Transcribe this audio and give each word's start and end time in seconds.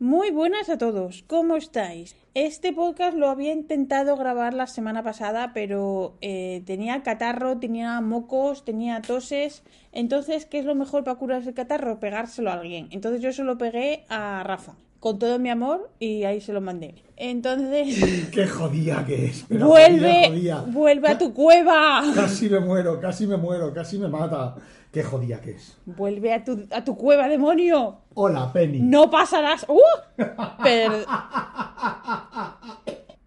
Muy 0.00 0.30
buenas 0.30 0.68
a 0.68 0.78
todos, 0.78 1.24
¿cómo 1.26 1.56
estáis? 1.56 2.14
Este 2.34 2.72
podcast 2.72 3.16
lo 3.16 3.28
había 3.28 3.52
intentado 3.52 4.16
grabar 4.16 4.54
la 4.54 4.68
semana 4.68 5.02
pasada, 5.02 5.50
pero 5.52 6.14
eh, 6.20 6.62
tenía 6.66 7.02
catarro, 7.02 7.58
tenía 7.58 8.00
mocos, 8.00 8.64
tenía 8.64 9.02
toses. 9.02 9.64
Entonces, 9.90 10.46
¿qué 10.46 10.60
es 10.60 10.66
lo 10.66 10.76
mejor 10.76 11.02
para 11.02 11.18
curarse 11.18 11.48
el 11.48 11.56
catarro? 11.56 11.98
Pegárselo 11.98 12.50
a 12.50 12.54
alguien. 12.54 12.86
Entonces 12.92 13.22
yo 13.22 13.32
se 13.32 13.42
lo 13.42 13.58
pegué 13.58 14.04
a 14.08 14.44
Rafa, 14.44 14.76
con 15.00 15.18
todo 15.18 15.38
mi 15.38 15.48
amor, 15.50 15.90
y 15.98 16.24
ahí 16.24 16.40
se 16.40 16.52
lo 16.52 16.60
mandé. 16.60 16.94
Entonces... 17.16 18.28
¡Qué 18.32 18.46
jodida 18.46 19.04
que 19.06 19.26
es! 19.26 19.44
pero 19.48 19.66
¡Vuelve! 19.68 20.52
¡Vuelve 20.68 21.08
a 21.08 21.18
tu 21.18 21.32
cueva! 21.34 22.02
Casi 22.14 22.48
me 22.48 22.60
muero, 22.60 23.00
casi 23.00 23.26
me 23.26 23.36
muero, 23.36 23.72
casi 23.72 23.98
me 23.98 24.08
mata. 24.08 24.56
¡Qué 24.92 25.02
jodida 25.02 25.40
que 25.40 25.52
es! 25.52 25.76
¡Vuelve 25.86 26.32
a 26.32 26.42
tu, 26.44 26.66
a 26.70 26.82
tu 26.84 26.96
cueva, 26.96 27.28
demonio! 27.28 27.98
Hola, 28.14 28.52
Penny. 28.52 28.80
No 28.80 29.10
pasarás. 29.10 29.66
¡Uh! 29.68 29.78
Per- 30.62 31.04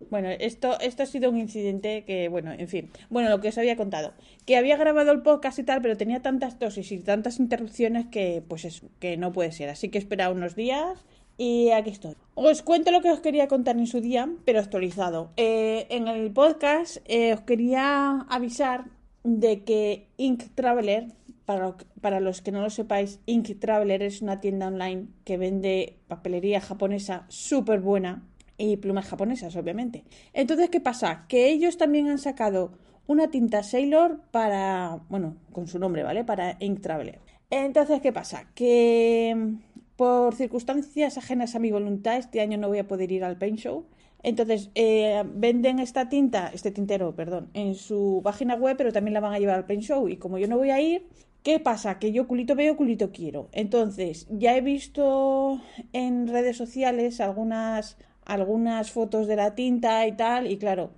Bueno, 0.09 0.27
esto, 0.29 0.77
esto 0.81 1.03
ha 1.03 1.05
sido 1.05 1.29
un 1.29 1.37
incidente 1.37 2.03
que, 2.03 2.27
bueno, 2.27 2.51
en 2.51 2.67
fin. 2.67 2.89
Bueno, 3.09 3.29
lo 3.29 3.39
que 3.39 3.47
os 3.47 3.57
había 3.57 3.77
contado. 3.77 4.13
Que 4.45 4.57
había 4.57 4.75
grabado 4.75 5.13
el 5.13 5.21
podcast 5.21 5.57
y 5.59 5.63
tal, 5.63 5.81
pero 5.81 5.95
tenía 5.95 6.21
tantas 6.21 6.59
dosis 6.59 6.91
y 6.91 6.99
tantas 6.99 7.39
interrupciones 7.39 8.07
que, 8.07 8.43
pues 8.45 8.65
eso, 8.65 8.89
que 8.99 9.15
no 9.15 9.31
puede 9.31 9.53
ser. 9.53 9.69
Así 9.69 9.87
que 9.87 9.97
espera 9.97 10.29
unos 10.29 10.55
días 10.55 11.05
y 11.41 11.71
aquí 11.71 11.89
estoy. 11.89 12.15
Os 12.35 12.61
cuento 12.61 12.91
lo 12.91 13.01
que 13.01 13.09
os 13.09 13.19
quería 13.19 13.47
contar 13.47 13.75
en 13.75 13.87
su 13.87 13.99
día, 13.99 14.29
pero 14.45 14.59
actualizado. 14.59 15.31
Eh, 15.37 15.87
en 15.89 16.07
el 16.07 16.31
podcast 16.31 16.97
eh, 17.05 17.33
os 17.33 17.41
quería 17.41 18.27
avisar 18.29 18.91
de 19.23 19.63
que 19.63 20.07
Ink 20.17 20.43
Traveler, 20.53 21.07
para, 21.45 21.77
para 21.99 22.19
los 22.19 22.43
que 22.43 22.51
no 22.51 22.61
lo 22.61 22.69
sepáis, 22.69 23.21
Ink 23.25 23.59
Traveler 23.59 24.03
es 24.03 24.21
una 24.21 24.39
tienda 24.39 24.67
online 24.67 25.07
que 25.25 25.37
vende 25.37 25.97
papelería 26.07 26.61
japonesa 26.61 27.25
súper 27.27 27.79
buena 27.79 28.21
y 28.59 28.77
plumas 28.77 29.07
japonesas, 29.07 29.55
obviamente. 29.55 30.03
Entonces, 30.33 30.69
¿qué 30.69 30.79
pasa? 30.79 31.25
Que 31.27 31.49
ellos 31.49 31.75
también 31.75 32.07
han 32.07 32.19
sacado 32.19 32.73
una 33.07 33.31
tinta 33.31 33.63
Sailor 33.63 34.21
para, 34.29 34.99
bueno, 35.09 35.37
con 35.51 35.65
su 35.65 35.79
nombre, 35.79 36.03
¿vale? 36.03 36.23
Para 36.23 36.57
Ink 36.59 36.81
Traveler. 36.81 37.17
Entonces, 37.49 37.99
¿qué 37.99 38.13
pasa? 38.13 38.45
Que 38.53 39.57
por 40.01 40.33
circunstancias 40.33 41.19
ajenas 41.19 41.53
a 41.53 41.59
mi 41.59 41.69
voluntad, 41.69 42.17
este 42.17 42.41
año 42.41 42.57
no 42.57 42.69
voy 42.69 42.79
a 42.79 42.87
poder 42.87 43.11
ir 43.11 43.23
al 43.23 43.37
Paint 43.37 43.59
Show. 43.59 43.85
Entonces, 44.23 44.71
eh, 44.73 45.21
venden 45.31 45.77
esta 45.77 46.09
tinta, 46.09 46.49
este 46.51 46.71
tintero, 46.71 47.15
perdón, 47.15 47.51
en 47.53 47.75
su 47.75 48.19
página 48.23 48.55
web, 48.55 48.77
pero 48.77 48.91
también 48.91 49.13
la 49.13 49.19
van 49.19 49.35
a 49.35 49.37
llevar 49.37 49.57
al 49.57 49.67
Paint 49.67 49.83
Show. 49.83 50.09
Y 50.09 50.17
como 50.17 50.39
yo 50.39 50.47
no 50.47 50.57
voy 50.57 50.71
a 50.71 50.81
ir, 50.81 51.05
¿qué 51.43 51.59
pasa? 51.59 51.99
Que 51.99 52.11
yo 52.11 52.27
culito 52.27 52.55
veo, 52.55 52.77
culito 52.77 53.11
quiero. 53.11 53.49
Entonces, 53.51 54.25
ya 54.31 54.57
he 54.57 54.61
visto 54.61 55.61
en 55.93 56.27
redes 56.27 56.57
sociales 56.57 57.21
algunas, 57.21 57.99
algunas 58.25 58.89
fotos 58.89 59.27
de 59.27 59.35
la 59.35 59.53
tinta 59.53 60.07
y 60.07 60.13
tal, 60.13 60.49
y 60.49 60.57
claro, 60.57 60.93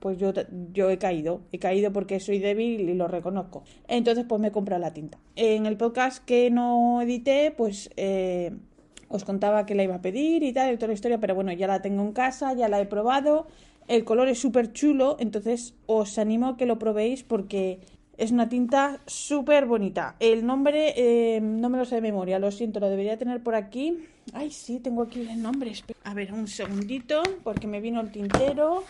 pues 0.00 0.18
yo, 0.18 0.32
yo 0.72 0.90
he 0.90 0.98
caído, 0.98 1.42
he 1.52 1.58
caído 1.58 1.92
porque 1.92 2.20
soy 2.20 2.38
débil 2.38 2.88
y 2.88 2.94
lo 2.94 3.08
reconozco. 3.08 3.64
Entonces, 3.88 4.24
pues 4.28 4.40
me 4.40 4.48
he 4.48 4.52
comprado 4.52 4.80
la 4.80 4.92
tinta. 4.92 5.18
En 5.36 5.66
el 5.66 5.76
podcast 5.76 6.24
que 6.24 6.50
no 6.50 7.02
edité, 7.02 7.52
pues 7.56 7.90
eh, 7.96 8.52
os 9.08 9.24
contaba 9.24 9.66
que 9.66 9.74
la 9.74 9.84
iba 9.84 9.96
a 9.96 10.02
pedir 10.02 10.42
y 10.42 10.52
tal, 10.52 10.74
y 10.74 10.76
toda 10.76 10.88
la 10.88 10.94
historia, 10.94 11.20
pero 11.20 11.34
bueno, 11.34 11.52
ya 11.52 11.66
la 11.66 11.82
tengo 11.82 12.02
en 12.02 12.12
casa, 12.12 12.52
ya 12.54 12.68
la 12.68 12.80
he 12.80 12.86
probado. 12.86 13.46
El 13.86 14.04
color 14.04 14.28
es 14.28 14.38
súper 14.38 14.72
chulo, 14.72 15.16
entonces 15.20 15.74
os 15.86 16.18
animo 16.18 16.48
a 16.48 16.56
que 16.56 16.66
lo 16.66 16.78
probéis 16.78 17.22
porque 17.22 17.80
es 18.16 18.30
una 18.30 18.48
tinta 18.48 19.00
súper 19.06 19.66
bonita. 19.66 20.16
El 20.20 20.46
nombre 20.46 20.94
eh, 20.96 21.40
no 21.40 21.68
me 21.68 21.78
lo 21.78 21.84
sé 21.84 21.96
de 21.96 22.00
memoria, 22.00 22.38
lo 22.38 22.50
siento, 22.50 22.80
lo 22.80 22.88
debería 22.88 23.18
tener 23.18 23.42
por 23.42 23.54
aquí. 23.54 23.98
Ay, 24.32 24.50
sí, 24.50 24.80
tengo 24.80 25.02
aquí 25.02 25.20
el 25.20 25.42
nombre. 25.42 25.72
A 26.04 26.14
ver, 26.14 26.32
un 26.32 26.48
segundito, 26.48 27.22
porque 27.42 27.66
me 27.66 27.80
vino 27.80 28.00
el 28.00 28.10
tintero. 28.10 28.84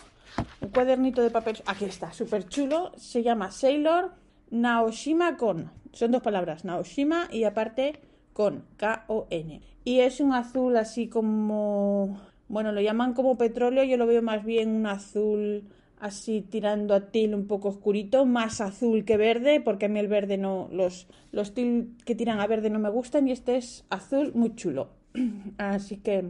Un 0.61 0.69
cuadernito 0.71 1.23
de 1.23 1.31
papel. 1.31 1.63
Aquí 1.67 1.85
está, 1.85 2.13
súper 2.13 2.49
chulo. 2.49 2.93
Se 2.97 3.23
llama 3.23 3.51
Sailor 3.51 4.13
Naoshima 4.51 5.37
Con. 5.37 5.71
Son 5.93 6.11
dos 6.11 6.23
palabras, 6.23 6.65
Naoshima 6.65 7.29
y 7.31 7.45
aparte 7.45 8.01
con, 8.33 8.65
K-O-N. 8.77 9.61
Y 9.85 10.01
es 10.01 10.21
un 10.21 10.33
azul 10.33 10.77
así 10.77 11.09
como. 11.09 12.19
Bueno, 12.49 12.73
lo 12.73 12.81
llaman 12.81 13.15
como 13.15 13.39
petróleo, 13.39 13.85
yo 13.85 13.97
lo 13.97 14.07
veo 14.07 14.23
más 14.23 14.45
bien 14.45 14.71
un 14.71 14.87
azul 14.87 15.65
así 16.05 16.43
tirando 16.43 16.95
a 16.95 17.09
til 17.09 17.35
un 17.35 17.47
poco 17.47 17.71
oscurito, 17.71 18.27
más 18.27 18.61
azul 18.61 19.07
que 19.07 19.17
verde, 19.17 19.61
porque 19.61 19.87
a 19.87 19.89
mí 19.89 19.99
el 19.99 20.09
verde 20.09 20.37
no, 20.37 20.69
los, 20.71 21.09
los 21.33 21.55
til 21.55 21.97
que 22.05 22.15
tiran 22.15 22.41
a 22.41 22.47
verde 22.47 22.69
no 22.69 22.79
me 22.79 22.91
gustan 22.91 23.27
y 23.27 23.33
este 23.33 23.57
es 23.57 23.87
azul 23.89 24.33
muy 24.35 24.55
chulo. 24.55 24.91
Así 25.59 25.97
que 25.97 26.29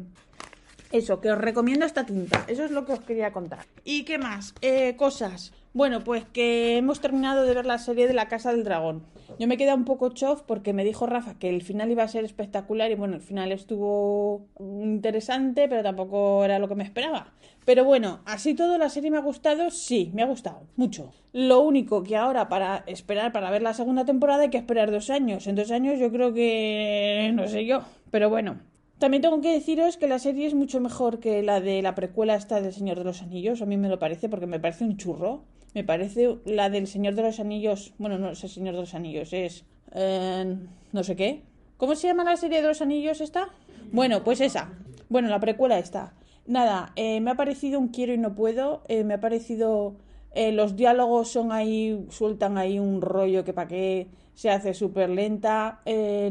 eso, 0.95 1.21
que 1.21 1.31
os 1.31 1.39
recomiendo 1.39 1.85
esta 1.85 2.07
tinta. 2.07 2.45
Eso 2.47 2.65
es 2.65 2.71
lo 2.71 2.85
que 2.87 2.93
os 2.93 3.01
quería 3.01 3.33
contar. 3.33 3.67
¿Y 3.85 4.05
qué 4.05 4.19
más? 4.19 4.55
Eh, 4.61 4.95
cosas. 4.97 5.53
Bueno, 5.73 6.05
pues 6.05 6.25
que 6.25 6.77
hemos 6.77 7.01
terminado 7.01 7.43
de 7.43 7.53
ver 7.53 7.67
la 7.67 7.79
serie 7.79 8.07
de 8.07 8.15
La 8.15 8.29
Casa 8.29 8.53
del 8.53 8.63
Dragón. 8.63 9.03
Yo 9.41 9.49
me 9.49 9.57
quedé 9.57 9.75
un 9.75 9.85
poco 9.85 10.11
chof 10.11 10.43
porque 10.43 10.73
me 10.73 10.85
dijo 10.85 11.07
Rafa 11.07 11.37
que 11.37 11.49
el 11.49 11.63
final 11.63 11.91
iba 11.91 12.05
a 12.05 12.09
ser 12.09 12.25
espectacular 12.25 12.93
y 12.93 12.95
bueno, 12.95 13.17
el 13.17 13.21
final 13.21 13.51
estuvo 13.51 14.47
interesante, 14.61 15.67
pero 15.69 15.83
tampoco 15.83 16.45
era 16.45 16.61
lo 16.61 16.69
que 16.69 16.77
me 16.77 16.85
esperaba. 16.85 17.33
Pero 17.65 17.85
bueno, 17.85 18.21
así 18.25 18.55
todo 18.55 18.79
la 18.79 18.89
serie 18.89 19.11
me 19.11 19.17
ha 19.17 19.23
gustado, 19.23 19.73
sí, 19.73 20.13
me 20.15 20.23
ha 20.23 20.27
gustado, 20.27 20.63
mucho. 20.77 21.13
Lo 21.33 21.61
único 21.63 22.05
que 22.05 22.17
ahora 22.17 22.49
para 22.49 22.85
esperar 22.87 23.33
para 23.33 23.51
ver 23.51 23.63
la 23.63 23.75
segunda 23.75 24.05
temporada 24.05 24.45
hay 24.45 24.51
que 24.51 24.59
esperar 24.59 24.93
dos 24.93 25.11
años. 25.11 25.49
En 25.49 25.57
dos 25.57 25.73
años 25.73 25.99
yo 25.99 26.13
creo 26.13 26.33
que 26.33 27.33
no 27.35 27.49
sé 27.49 27.67
yo, 27.67 27.83
pero 28.13 28.31
bueno. 28.31 28.61
También 29.05 29.21
tengo 29.21 29.43
que 29.43 29.53
deciros 29.53 29.99
que 29.99 30.09
la 30.09 30.19
serie 30.19 30.47
es 30.47 30.55
mucho 30.55 30.81
mejor 30.81 31.21
que 31.21 31.43
la 31.43 31.61
de 31.61 31.83
la 31.83 31.95
precuela 31.95 32.37
esta 32.37 32.63
del 32.63 32.73
Señor 32.73 32.97
de 32.97 33.05
los 33.05 33.21
Anillos. 33.21 33.61
A 33.61 33.67
mí 33.67 33.77
me 33.77 33.91
lo 33.91 33.99
parece 33.99 34.31
porque 34.31 34.47
me 34.47 34.59
parece 34.59 34.83
un 34.83 34.97
churro. 34.97 35.43
Me 35.75 35.85
parece 35.85 36.39
la 36.47 36.71
del 36.71 36.87
Señor 36.87 37.15
de 37.15 37.21
los 37.21 37.39
Anillos. 37.39 37.93
Bueno, 37.99 38.17
no 38.17 38.31
es 38.31 38.43
el 38.43 38.49
Señor 38.49 38.73
de 38.73 38.81
los 38.81 38.95
Anillos, 38.95 39.35
es. 39.35 39.67
eh, 39.93 40.57
no 40.93 41.05
sé 41.05 41.17
qué. 41.17 41.43
¿Cómo 41.77 41.97
se 41.97 42.07
llama 42.07 42.25
la 42.25 42.39
serie 42.39 42.63
de 42.63 42.69
los 42.69 42.81
Anillos 42.81 43.21
esta? 43.21 43.51
Bueno, 43.93 44.25
pues 44.25 44.41
esa. 44.41 44.73
Bueno, 45.11 45.29
la 45.29 45.39
precuela 45.39 45.79
esta. 45.79 46.15
Nada, 46.47 46.95
eh, 46.97 47.21
me 47.21 47.33
ha 47.33 47.35
parecido 47.35 47.79
un 47.81 47.89
quiero 47.89 48.15
y 48.15 48.17
no 48.17 48.35
puedo. 48.35 48.85
eh, 48.89 49.05
me 49.05 49.13
ha 49.13 49.21
parecido. 49.21 49.97
los 50.35 50.77
diálogos 50.77 51.29
son 51.29 51.53
ahí. 51.53 52.07
Sueltan 52.09 52.57
ahí 52.57 52.79
un 52.79 53.03
rollo 53.03 53.45
que 53.45 53.53
para 53.53 53.69
qué 53.69 54.07
se 54.33 54.49
hace 54.49 54.73
súper 54.73 55.11
lenta. 55.11 55.83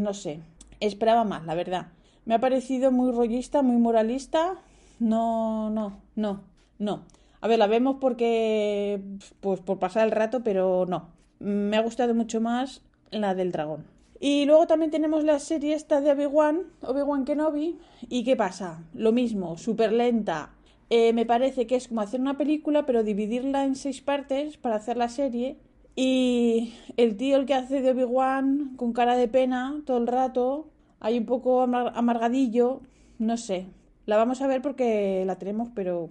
no 0.01 0.15
sé. 0.15 0.39
Esperaba 0.79 1.23
más, 1.23 1.45
la 1.45 1.53
verdad. 1.53 1.91
Me 2.25 2.35
ha 2.35 2.39
parecido 2.39 2.91
muy 2.91 3.11
rollista, 3.11 3.61
muy 3.61 3.77
moralista. 3.77 4.55
No, 4.99 5.69
no, 5.69 6.01
no, 6.15 6.41
no. 6.79 7.03
A 7.41 7.47
ver, 7.47 7.59
la 7.59 7.67
vemos 7.67 7.97
porque, 7.99 9.01
pues 9.41 9.59
por 9.59 9.79
pasar 9.79 10.05
el 10.05 10.11
rato, 10.11 10.43
pero 10.43 10.85
no. 10.87 11.09
Me 11.39 11.75
ha 11.75 11.81
gustado 11.81 12.15
mucho 12.15 12.39
más 12.39 12.81
la 13.11 13.35
del 13.35 13.51
dragón. 13.51 13.85
Y 14.21 14.45
luego 14.45 14.67
también 14.67 14.91
tenemos 14.91 15.25
la 15.25 15.39
serie 15.39 15.73
esta 15.73 15.99
de 15.99 16.11
Obi-Wan, 16.13 16.61
Obi-Wan 16.81 17.25
Kenobi. 17.25 17.77
¿Y 18.07 18.23
qué 18.23 18.37
pasa? 18.37 18.81
Lo 18.93 19.11
mismo, 19.11 19.57
súper 19.57 19.91
lenta. 19.91 20.51
Eh, 20.89 21.11
me 21.11 21.25
parece 21.25 21.67
que 21.67 21.75
es 21.75 21.89
como 21.89 21.99
hacer 21.99 22.21
una 22.21 22.37
película, 22.37 22.85
pero 22.85 23.03
dividirla 23.03 23.65
en 23.65 23.75
seis 23.75 23.99
partes 23.99 24.55
para 24.55 24.77
hacer 24.77 24.95
la 24.95 25.09
serie. 25.09 25.57
Y 25.97 26.73
el 26.95 27.17
tío, 27.17 27.35
el 27.35 27.45
que 27.45 27.53
hace 27.53 27.81
de 27.81 27.91
Obi-Wan, 27.91 28.75
con 28.77 28.93
cara 28.93 29.17
de 29.17 29.27
pena 29.27 29.81
todo 29.85 29.97
el 29.97 30.07
rato, 30.07 30.67
hay 31.03 31.19
un 31.19 31.25
poco 31.25 31.61
amar- 31.61 31.91
amargadillo, 31.95 32.81
no 33.19 33.37
sé. 33.37 33.67
La 34.07 34.17
vamos 34.17 34.41
a 34.41 34.47
ver 34.47 34.61
porque 34.61 35.23
la 35.25 35.37
tenemos, 35.37 35.69
pero 35.75 36.09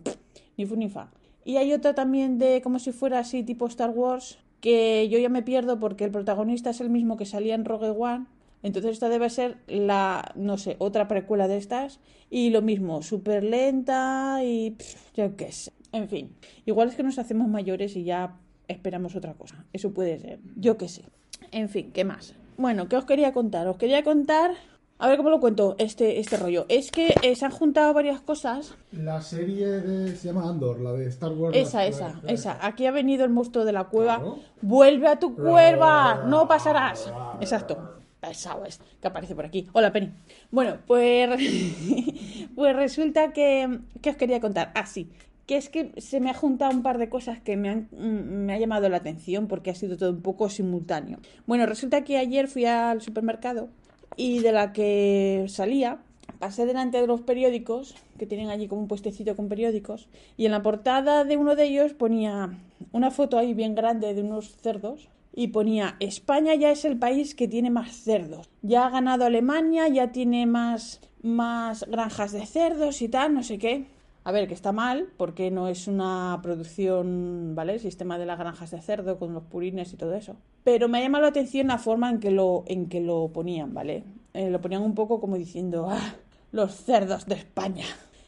ni 0.57 0.65
fu 0.67 0.77
ni 0.77 0.89
fa. 0.89 1.11
Y 1.45 1.57
hay 1.57 1.73
otra 1.73 1.95
también 1.95 2.39
de 2.39 2.63
como 2.63 2.79
si 2.79 2.93
fuera 2.93 3.19
así 3.19 3.43
tipo 3.43 3.67
Star 3.67 3.91
Wars, 3.91 4.39
que 4.61 5.09
yo 5.09 5.19
ya 5.19 5.29
me 5.29 5.43
pierdo 5.43 5.81
porque 5.81 6.05
el 6.05 6.13
protagonista 6.13 6.71
es 6.71 6.81
el 6.81 6.89
mismo 6.89 7.17
que 7.17 7.27
salía 7.27 7.57
en 7.57 7.65
Rogue 7.65 7.91
One. 7.91 8.27
Entonces 8.63 8.93
esta 8.93 9.09
debe 9.09 9.29
ser 9.29 9.57
la, 9.67 10.33
no 10.37 10.57
sé, 10.57 10.77
otra 10.79 11.09
precuela 11.09 11.49
de 11.49 11.57
estas. 11.57 11.99
Y 12.31 12.51
lo 12.51 12.63
mismo, 12.63 13.03
súper 13.03 13.43
lenta 13.43 14.39
y 14.45 14.77
yo 15.17 15.35
qué 15.37 15.51
sé. 15.51 15.73
En 15.91 16.09
fin, 16.09 16.31
igual 16.65 16.89
es 16.89 16.95
que 16.95 17.03
nos 17.03 17.19
hacemos 17.19 17.49
mayores 17.49 17.97
y 17.97 18.05
ya 18.05 18.37
esperamos 18.69 19.17
otra 19.17 19.35
cosa. 19.35 19.65
Eso 19.73 19.93
puede 19.93 20.19
ser. 20.19 20.39
Yo 20.57 20.79
qué 20.79 20.89
sé. 20.89 21.03
En 21.51 21.69
fin, 21.69 21.91
¿qué 21.93 22.05
más? 22.05 22.35
Bueno, 22.57 22.89
¿qué 22.89 22.97
os 22.97 23.05
quería 23.05 23.33
contar? 23.33 23.67
Os 23.67 23.77
quería 23.77 24.05
contar 24.05 24.53
A 25.03 25.09
ver 25.09 25.17
cómo 25.17 25.31
lo 25.31 25.41
cuento 25.41 25.75
este, 25.79 26.21
este 26.21 26.37
rollo. 26.37 26.65
Es 26.69 26.93
que 26.93 27.13
eh, 27.23 27.35
se 27.35 27.45
han 27.45 27.51
juntado 27.51 27.93
varias 27.93 28.21
cosas. 28.21 28.77
La 28.93 29.21
serie 29.21 29.67
de, 29.67 30.15
se 30.15 30.29
llama 30.29 30.49
Andor, 30.49 30.79
la 30.79 30.93
de 30.93 31.09
Star 31.09 31.33
Wars. 31.33 31.57
Esa, 31.57 31.85
esa, 31.87 32.21
esa. 32.29 32.65
Aquí 32.65 32.87
ha 32.87 32.93
venido 32.93 33.25
el 33.25 33.31
monstruo 33.31 33.65
de 33.65 33.73
la 33.73 33.89
cueva. 33.89 34.19
Claro. 34.19 34.39
Vuelve 34.61 35.09
a 35.09 35.19
tu 35.19 35.35
cueva, 35.35 36.23
no 36.29 36.47
pasarás. 36.47 37.13
Exacto. 37.41 37.97
Pesado 38.21 38.65
es, 38.65 38.81
que 39.01 39.09
aparece 39.09 39.35
por 39.35 39.45
aquí. 39.45 39.67
Hola, 39.73 39.93
Penny. 39.93 40.13
Bueno, 40.53 40.77
pues, 40.87 41.31
pues 42.55 42.77
resulta 42.77 43.33
que, 43.33 43.81
que 44.01 44.11
os 44.11 44.17
quería 44.17 44.41
contar. 44.41 44.71
Ah, 44.77 44.87
sí. 44.87 45.11
Que 45.47 45.57
es 45.57 45.69
que 45.69 46.01
se 46.01 46.21
me 46.21 46.31
ha 46.31 46.35
juntado 46.35 46.71
un 46.71 46.85
par 46.85 46.99
de 46.99 47.09
cosas 47.09 47.41
que 47.41 47.57
me 47.57 47.71
han 47.71 47.89
mm, 47.91 48.45
me 48.47 48.55
ha 48.55 48.59
llamado 48.61 48.89
la 48.89 48.99
atención 48.99 49.49
porque 49.49 49.73
ha 49.73 49.75
sido 49.75 49.97
todo 49.97 50.11
un 50.11 50.23
poco 50.23 50.49
simultáneo. 50.49 51.19
Bueno, 51.45 51.67
resulta 51.67 52.05
que 52.05 52.19
ayer 52.19 52.47
fui 52.47 52.67
al 52.67 53.03
supermercado 53.03 53.69
y 54.17 54.41
de 54.41 54.53
la 54.53 54.73
que 54.73 55.47
salía 55.49 55.99
pasé 56.39 56.67
delante 56.67 57.01
de 57.01 57.07
los 57.07 57.21
periódicos 57.21 57.95
que 58.19 58.27
tienen 58.27 58.51
allí 58.51 58.67
como 58.67 58.81
un 58.81 58.89
puestecito 58.89 59.37
con 59.37 59.49
periódicos 59.49 60.09
y 60.37 60.47
en 60.47 60.53
la 60.53 60.63
portada 60.63 61.25
de 61.25 61.37
uno 61.37 61.55
de 61.55 61.65
ellos 61.65 61.95
ponía 61.95 62.59
una 62.91 63.11
foto 63.11 63.39
ahí 63.39 63.55
bien 63.55 63.75
grande 63.75 64.13
de 64.13 64.23
unos 64.23 64.57
cerdos 64.57 65.09
y 65.35 65.49
ponía 65.49 65.97
España 66.01 66.55
ya 66.55 66.71
es 66.71 66.85
el 66.85 66.99
país 66.99 67.35
que 67.35 67.49
tiene 67.49 67.71
más 67.71 67.93
cerdos. 67.93 68.51
Ya 68.61 68.87
ha 68.87 68.91
ganado 68.91 69.25
Alemania, 69.25 69.89
ya 69.89 70.13
tiene 70.13 70.47
más 70.47 71.01
más 71.23 71.85
granjas 71.89 72.33
de 72.33 72.45
cerdos 72.45 73.01
y 73.01 73.09
tal, 73.09 73.35
no 73.35 73.43
sé 73.43 73.59
qué. 73.59 73.87
A 74.25 74.31
ver, 74.31 74.47
que 74.47 74.55
está 74.55 74.71
mal, 74.71 75.09
porque 75.17 75.51
no 75.51 75.67
es 75.67 75.89
una 75.89 76.39
producción, 76.43 77.55
¿vale? 77.57 77.75
El 77.75 77.81
sistema 77.81 78.19
de 78.19 78.27
las 78.27 78.39
granjas 78.39 78.71
de 78.71 78.81
cerdo 78.81 79.19
con 79.19 79.35
los 79.35 79.43
purines 79.45 79.93
y 79.93 79.97
todo 79.97 80.15
eso. 80.15 80.37
Pero 80.63 80.89
me 80.89 80.99
ha 80.99 81.01
llamado 81.01 81.23
la 81.23 81.29
atención 81.29 81.67
la 81.67 81.79
forma 81.79 82.09
en 82.09 82.21
que 82.21 82.31
lo, 82.31 82.63
en 82.69 82.89
que 82.89 83.01
lo 83.01 83.33
ponían, 83.33 83.75
¿vale? 83.75 84.05
Eh, 84.33 84.49
lo 84.49 84.61
ponían 84.61 84.83
un 84.83 84.95
poco 84.95 85.21
como 85.21 85.37
diciendo, 85.37 85.89
¡ah! 85.91 86.15
Los 86.53 86.73
cerdos 86.75 87.27
de 87.27 87.35
España. 87.35 87.85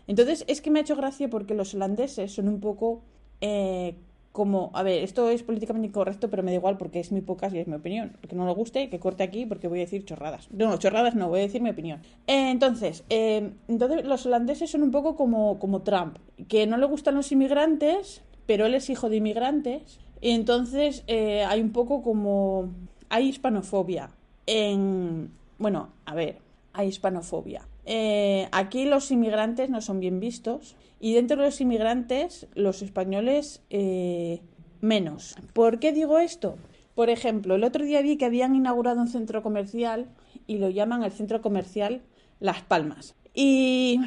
Entonces, 0.06 0.44
es 0.49 0.61
que 0.61 0.70
me 0.70 0.81
ha 0.81 0.82
hecho 0.82 0.96
gracia 0.96 1.31
porque 1.31 1.55
los 1.55 1.75
holandeses 1.75 2.35
son 2.35 2.49
un 2.49 2.58
poco 2.58 3.02
eh, 3.41 3.96
como, 4.35 4.73
a 4.75 4.83
ver, 4.83 5.05
esto 5.05 5.31
es 5.31 5.45
políticamente 5.45 5.87
incorrecto, 5.87 6.29
pero 6.29 6.43
me 6.43 6.51
da 6.51 6.57
igual 6.57 6.77
porque 6.77 6.99
es 6.99 7.13
mi 7.13 7.21
podcast 7.21 7.55
y 7.55 7.61
es 7.61 7.69
mi 7.69 7.77
opinión. 7.77 8.17
Que 8.29 8.35
no 8.35 8.45
le 8.45 8.53
guste, 8.53 8.91
que 8.91 8.99
corte 8.99 9.23
aquí 9.23 9.47
porque 9.47 9.69
voy 9.69 9.79
a 9.79 9.83
decir 9.83 10.05
chorradas. 10.05 10.49
No, 10.51 10.69
no, 10.69 10.77
chorradas 10.77 11.15
no, 11.15 11.29
voy 11.29 11.39
a 11.39 11.43
decir 11.43 11.63
mi 11.63 11.71
opinión. 11.71 12.01
Eh, 12.27 12.51
entonces, 12.51 13.05
eh, 13.11 13.53
entonces, 13.69 14.05
los 14.05 14.27
holandeses 14.27 14.69
son 14.69 14.83
un 14.83 14.91
poco 14.91 15.15
como, 15.15 15.61
como 15.61 15.83
Trump, 15.83 16.19
que 16.49 16.67
no 16.67 16.79
le 16.79 16.87
gustan 16.87 17.15
los 17.15 17.31
inmigrantes, 17.31 18.23
pero 18.45 18.67
él 18.67 18.75
es 18.75 18.91
hijo 18.91 19.09
de 19.09 19.19
inmigrantes. 19.19 20.01
Y 20.21 20.31
entonces 20.31 21.05
eh, 21.07 21.45
hay 21.45 21.61
un 21.61 21.71
poco 21.71 22.03
como... 22.03 22.71
Hay 23.11 23.29
hispanofobia. 23.29 24.11
En... 24.47 25.31
Bueno, 25.59 25.91
a 26.07 26.15
ver, 26.17 26.39
hay 26.73 26.89
hispanofobia. 26.89 27.69
Eh, 27.87 28.49
aquí 28.53 28.85
los 28.87 29.11
inmigrantes 29.11 29.69
no 29.71 29.81
son 29.81 30.01
bien 30.01 30.21
vistos 30.21 30.77
y 31.01 31.15
dentro 31.15 31.37
de 31.37 31.45
los 31.45 31.61
inmigrantes 31.61 32.47
los 32.55 32.83
españoles 32.83 33.63
eh, 33.71 34.41
menos. 34.81 35.37
¿Por 35.53 35.79
qué 35.79 35.93
digo 35.93 36.19
esto? 36.19 36.57
Por 36.95 37.11
ejemplo, 37.11 37.57
el 37.57 37.65
otro 37.65 37.85
día 37.85 38.03
vi 38.03 38.17
que 38.17 38.25
habían 38.25 38.55
inaugurado 38.55 39.01
un 39.01 39.09
centro 39.09 39.43
comercial 39.43 40.07
y 40.47 40.59
lo 40.59 40.71
llaman 40.71 41.03
el 41.03 41.13
centro 41.13 41.43
comercial 41.43 42.03
Las 42.41 42.63
Palmas. 42.63 43.17
Y, 43.35 44.01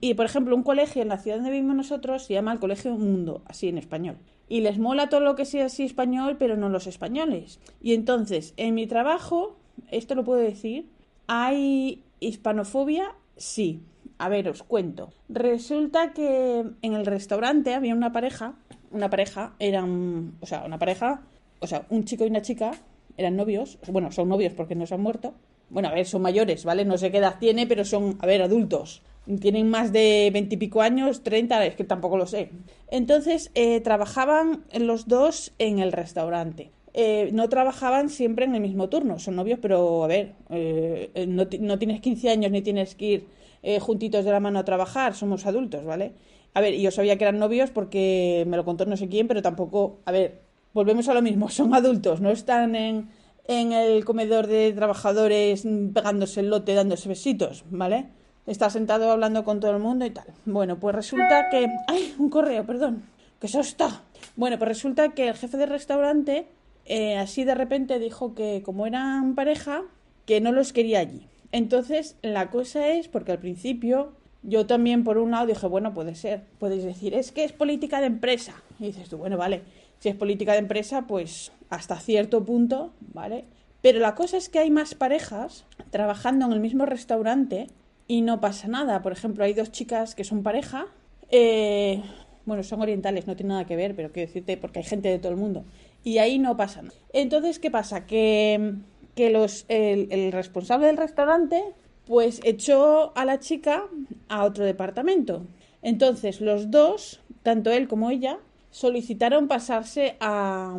y, 0.00 0.14
por 0.14 0.24
ejemplo, 0.24 0.56
un 0.56 0.62
colegio 0.62 1.02
en 1.02 1.08
la 1.08 1.18
ciudad 1.18 1.36
donde 1.36 1.50
vivimos 1.50 1.76
nosotros 1.76 2.24
se 2.24 2.32
llama 2.32 2.52
el 2.52 2.58
Colegio 2.58 2.96
Mundo, 2.96 3.42
así 3.44 3.68
en 3.68 3.76
español. 3.76 4.16
Y 4.48 4.60
les 4.60 4.78
mola 4.78 5.10
todo 5.10 5.20
lo 5.20 5.36
que 5.36 5.44
sea 5.44 5.66
así 5.66 5.84
español, 5.84 6.36
pero 6.38 6.56
no 6.56 6.70
los 6.70 6.86
españoles. 6.86 7.60
Y 7.82 7.92
entonces, 7.92 8.54
en 8.56 8.74
mi 8.74 8.86
trabajo, 8.86 9.56
esto 9.90 10.14
lo 10.14 10.24
puedo 10.24 10.40
decir, 10.40 10.88
hay 11.26 12.02
hispanofobia, 12.20 13.14
sí. 13.40 13.82
A 14.18 14.28
ver, 14.28 14.48
os 14.48 14.62
cuento. 14.62 15.10
Resulta 15.28 16.12
que 16.12 16.64
en 16.82 16.94
el 16.94 17.06
restaurante 17.06 17.74
había 17.74 17.94
una 17.94 18.12
pareja, 18.12 18.54
una 18.90 19.08
pareja, 19.08 19.54
eran, 19.58 20.34
o 20.40 20.46
sea, 20.46 20.62
una 20.64 20.78
pareja, 20.78 21.22
o 21.60 21.66
sea, 21.66 21.86
un 21.88 22.04
chico 22.04 22.24
y 22.24 22.28
una 22.28 22.42
chica, 22.42 22.72
eran 23.16 23.36
novios, 23.36 23.78
bueno, 23.88 24.12
son 24.12 24.28
novios 24.28 24.52
porque 24.52 24.74
no 24.74 24.86
se 24.86 24.94
han 24.94 25.00
muerto. 25.00 25.34
Bueno, 25.70 25.88
a 25.88 25.94
ver, 25.94 26.04
son 26.04 26.20
mayores, 26.20 26.64
¿vale? 26.64 26.84
No 26.84 26.98
sé 26.98 27.10
qué 27.10 27.18
edad 27.18 27.36
tiene, 27.38 27.66
pero 27.66 27.84
son, 27.84 28.18
a 28.20 28.26
ver, 28.26 28.42
adultos. 28.42 29.02
Tienen 29.40 29.70
más 29.70 29.92
de 29.92 30.30
veintipico 30.32 30.82
años, 30.82 31.22
treinta, 31.22 31.64
es 31.64 31.76
que 31.76 31.84
tampoco 31.84 32.16
lo 32.16 32.26
sé. 32.26 32.50
Entonces, 32.90 33.52
eh, 33.54 33.80
trabajaban 33.80 34.64
los 34.74 35.06
dos 35.06 35.52
en 35.58 35.78
el 35.78 35.92
restaurante. 35.92 36.72
Eh, 36.92 37.30
no 37.32 37.48
trabajaban 37.48 38.08
siempre 38.10 38.44
en 38.46 38.54
el 38.54 38.60
mismo 38.60 38.88
turno, 38.88 39.18
son 39.18 39.36
novios, 39.36 39.58
pero 39.62 40.02
a 40.02 40.06
ver, 40.08 40.32
eh, 40.50 41.26
no, 41.28 41.46
ti- 41.46 41.58
no 41.58 41.78
tienes 41.78 42.00
15 42.00 42.30
años 42.30 42.50
ni 42.50 42.62
tienes 42.62 42.94
que 42.96 43.04
ir 43.06 43.26
eh, 43.62 43.78
juntitos 43.78 44.24
de 44.24 44.32
la 44.32 44.40
mano 44.40 44.58
a 44.58 44.64
trabajar, 44.64 45.14
somos 45.14 45.46
adultos, 45.46 45.84
¿vale? 45.84 46.12
A 46.54 46.60
ver, 46.60 46.74
yo 46.74 46.90
sabía 46.90 47.16
que 47.16 47.24
eran 47.24 47.38
novios 47.38 47.70
porque 47.70 48.44
me 48.48 48.56
lo 48.56 48.64
contó 48.64 48.86
no 48.86 48.96
sé 48.96 49.08
quién, 49.08 49.28
pero 49.28 49.40
tampoco, 49.40 50.00
a 50.04 50.10
ver, 50.12 50.40
volvemos 50.72 51.08
a 51.08 51.14
lo 51.14 51.22
mismo, 51.22 51.48
son 51.50 51.74
adultos, 51.74 52.20
no 52.20 52.30
están 52.30 52.74
en, 52.74 53.08
en 53.46 53.72
el 53.72 54.04
comedor 54.04 54.48
de 54.48 54.72
trabajadores 54.72 55.64
pegándose 55.94 56.40
el 56.40 56.50
lote, 56.50 56.74
dándose 56.74 57.08
besitos, 57.08 57.64
¿vale? 57.70 58.06
Está 58.46 58.68
sentado 58.68 59.12
hablando 59.12 59.44
con 59.44 59.60
todo 59.60 59.70
el 59.70 59.78
mundo 59.80 60.04
y 60.06 60.10
tal. 60.10 60.24
Bueno, 60.44 60.80
pues 60.80 60.94
resulta 60.96 61.48
que... 61.50 61.68
¡Ay! 61.86 62.14
Un 62.18 62.30
correo, 62.30 62.64
perdón. 62.66 63.04
¡Qué 63.38 63.46
está! 63.46 64.02
Bueno, 64.34 64.58
pues 64.58 64.68
resulta 64.68 65.10
que 65.10 65.28
el 65.28 65.34
jefe 65.34 65.56
del 65.56 65.68
restaurante, 65.68 66.46
eh, 66.92 67.16
así 67.16 67.44
de 67.44 67.54
repente 67.54 68.00
dijo 68.00 68.34
que 68.34 68.62
como 68.64 68.84
eran 68.84 69.36
pareja, 69.36 69.84
que 70.26 70.40
no 70.40 70.50
los 70.50 70.72
quería 70.72 70.98
allí. 70.98 71.28
Entonces, 71.52 72.16
la 72.20 72.50
cosa 72.50 72.88
es, 72.88 73.06
porque 73.06 73.30
al 73.30 73.38
principio 73.38 74.12
yo 74.42 74.66
también 74.66 75.04
por 75.04 75.16
un 75.16 75.30
lado 75.30 75.46
dije, 75.46 75.68
bueno, 75.68 75.94
puede 75.94 76.16
ser. 76.16 76.42
Podéis 76.58 76.82
decir, 76.82 77.14
es 77.14 77.30
que 77.30 77.44
es 77.44 77.52
política 77.52 78.00
de 78.00 78.06
empresa. 78.06 78.60
Y 78.80 78.86
dices 78.86 79.08
tú, 79.08 79.18
bueno, 79.18 79.36
vale, 79.36 79.62
si 80.00 80.08
es 80.08 80.16
política 80.16 80.50
de 80.54 80.58
empresa, 80.58 81.06
pues 81.06 81.52
hasta 81.68 81.96
cierto 82.00 82.44
punto, 82.44 82.92
¿vale? 83.14 83.44
Pero 83.82 84.00
la 84.00 84.16
cosa 84.16 84.36
es 84.36 84.48
que 84.48 84.58
hay 84.58 84.70
más 84.72 84.96
parejas 84.96 85.66
trabajando 85.90 86.46
en 86.46 86.52
el 86.52 86.58
mismo 86.58 86.86
restaurante 86.86 87.68
y 88.08 88.22
no 88.22 88.40
pasa 88.40 88.66
nada. 88.66 89.00
Por 89.00 89.12
ejemplo, 89.12 89.44
hay 89.44 89.54
dos 89.54 89.70
chicas 89.70 90.16
que 90.16 90.24
son 90.24 90.42
pareja. 90.42 90.86
eh, 91.30 92.02
bueno, 92.46 92.64
son 92.64 92.80
orientales, 92.80 93.28
no 93.28 93.36
tiene 93.36 93.50
nada 93.50 93.64
que 93.64 93.76
ver, 93.76 93.94
pero 93.94 94.10
quiero 94.10 94.26
decirte, 94.26 94.56
porque 94.56 94.80
hay 94.80 94.84
gente 94.84 95.08
de 95.08 95.20
todo 95.20 95.30
el 95.30 95.38
mundo. 95.38 95.64
Y 96.04 96.18
ahí 96.18 96.38
no 96.38 96.56
pasa 96.56 96.82
nada. 96.82 96.94
Entonces, 97.12 97.58
¿qué 97.58 97.70
pasa? 97.70 98.06
Que, 98.06 98.74
que 99.14 99.30
los, 99.30 99.64
el, 99.68 100.08
el 100.10 100.32
responsable 100.32 100.86
del 100.86 100.96
restaurante, 100.96 101.62
pues 102.06 102.40
echó 102.44 103.12
a 103.16 103.24
la 103.24 103.38
chica 103.38 103.84
a 104.28 104.44
otro 104.44 104.64
departamento. 104.64 105.46
Entonces, 105.82 106.40
los 106.40 106.70
dos, 106.70 107.20
tanto 107.42 107.70
él 107.70 107.88
como 107.88 108.10
ella, 108.10 108.38
solicitaron 108.70 109.48
pasarse 109.48 110.16
a, 110.20 110.78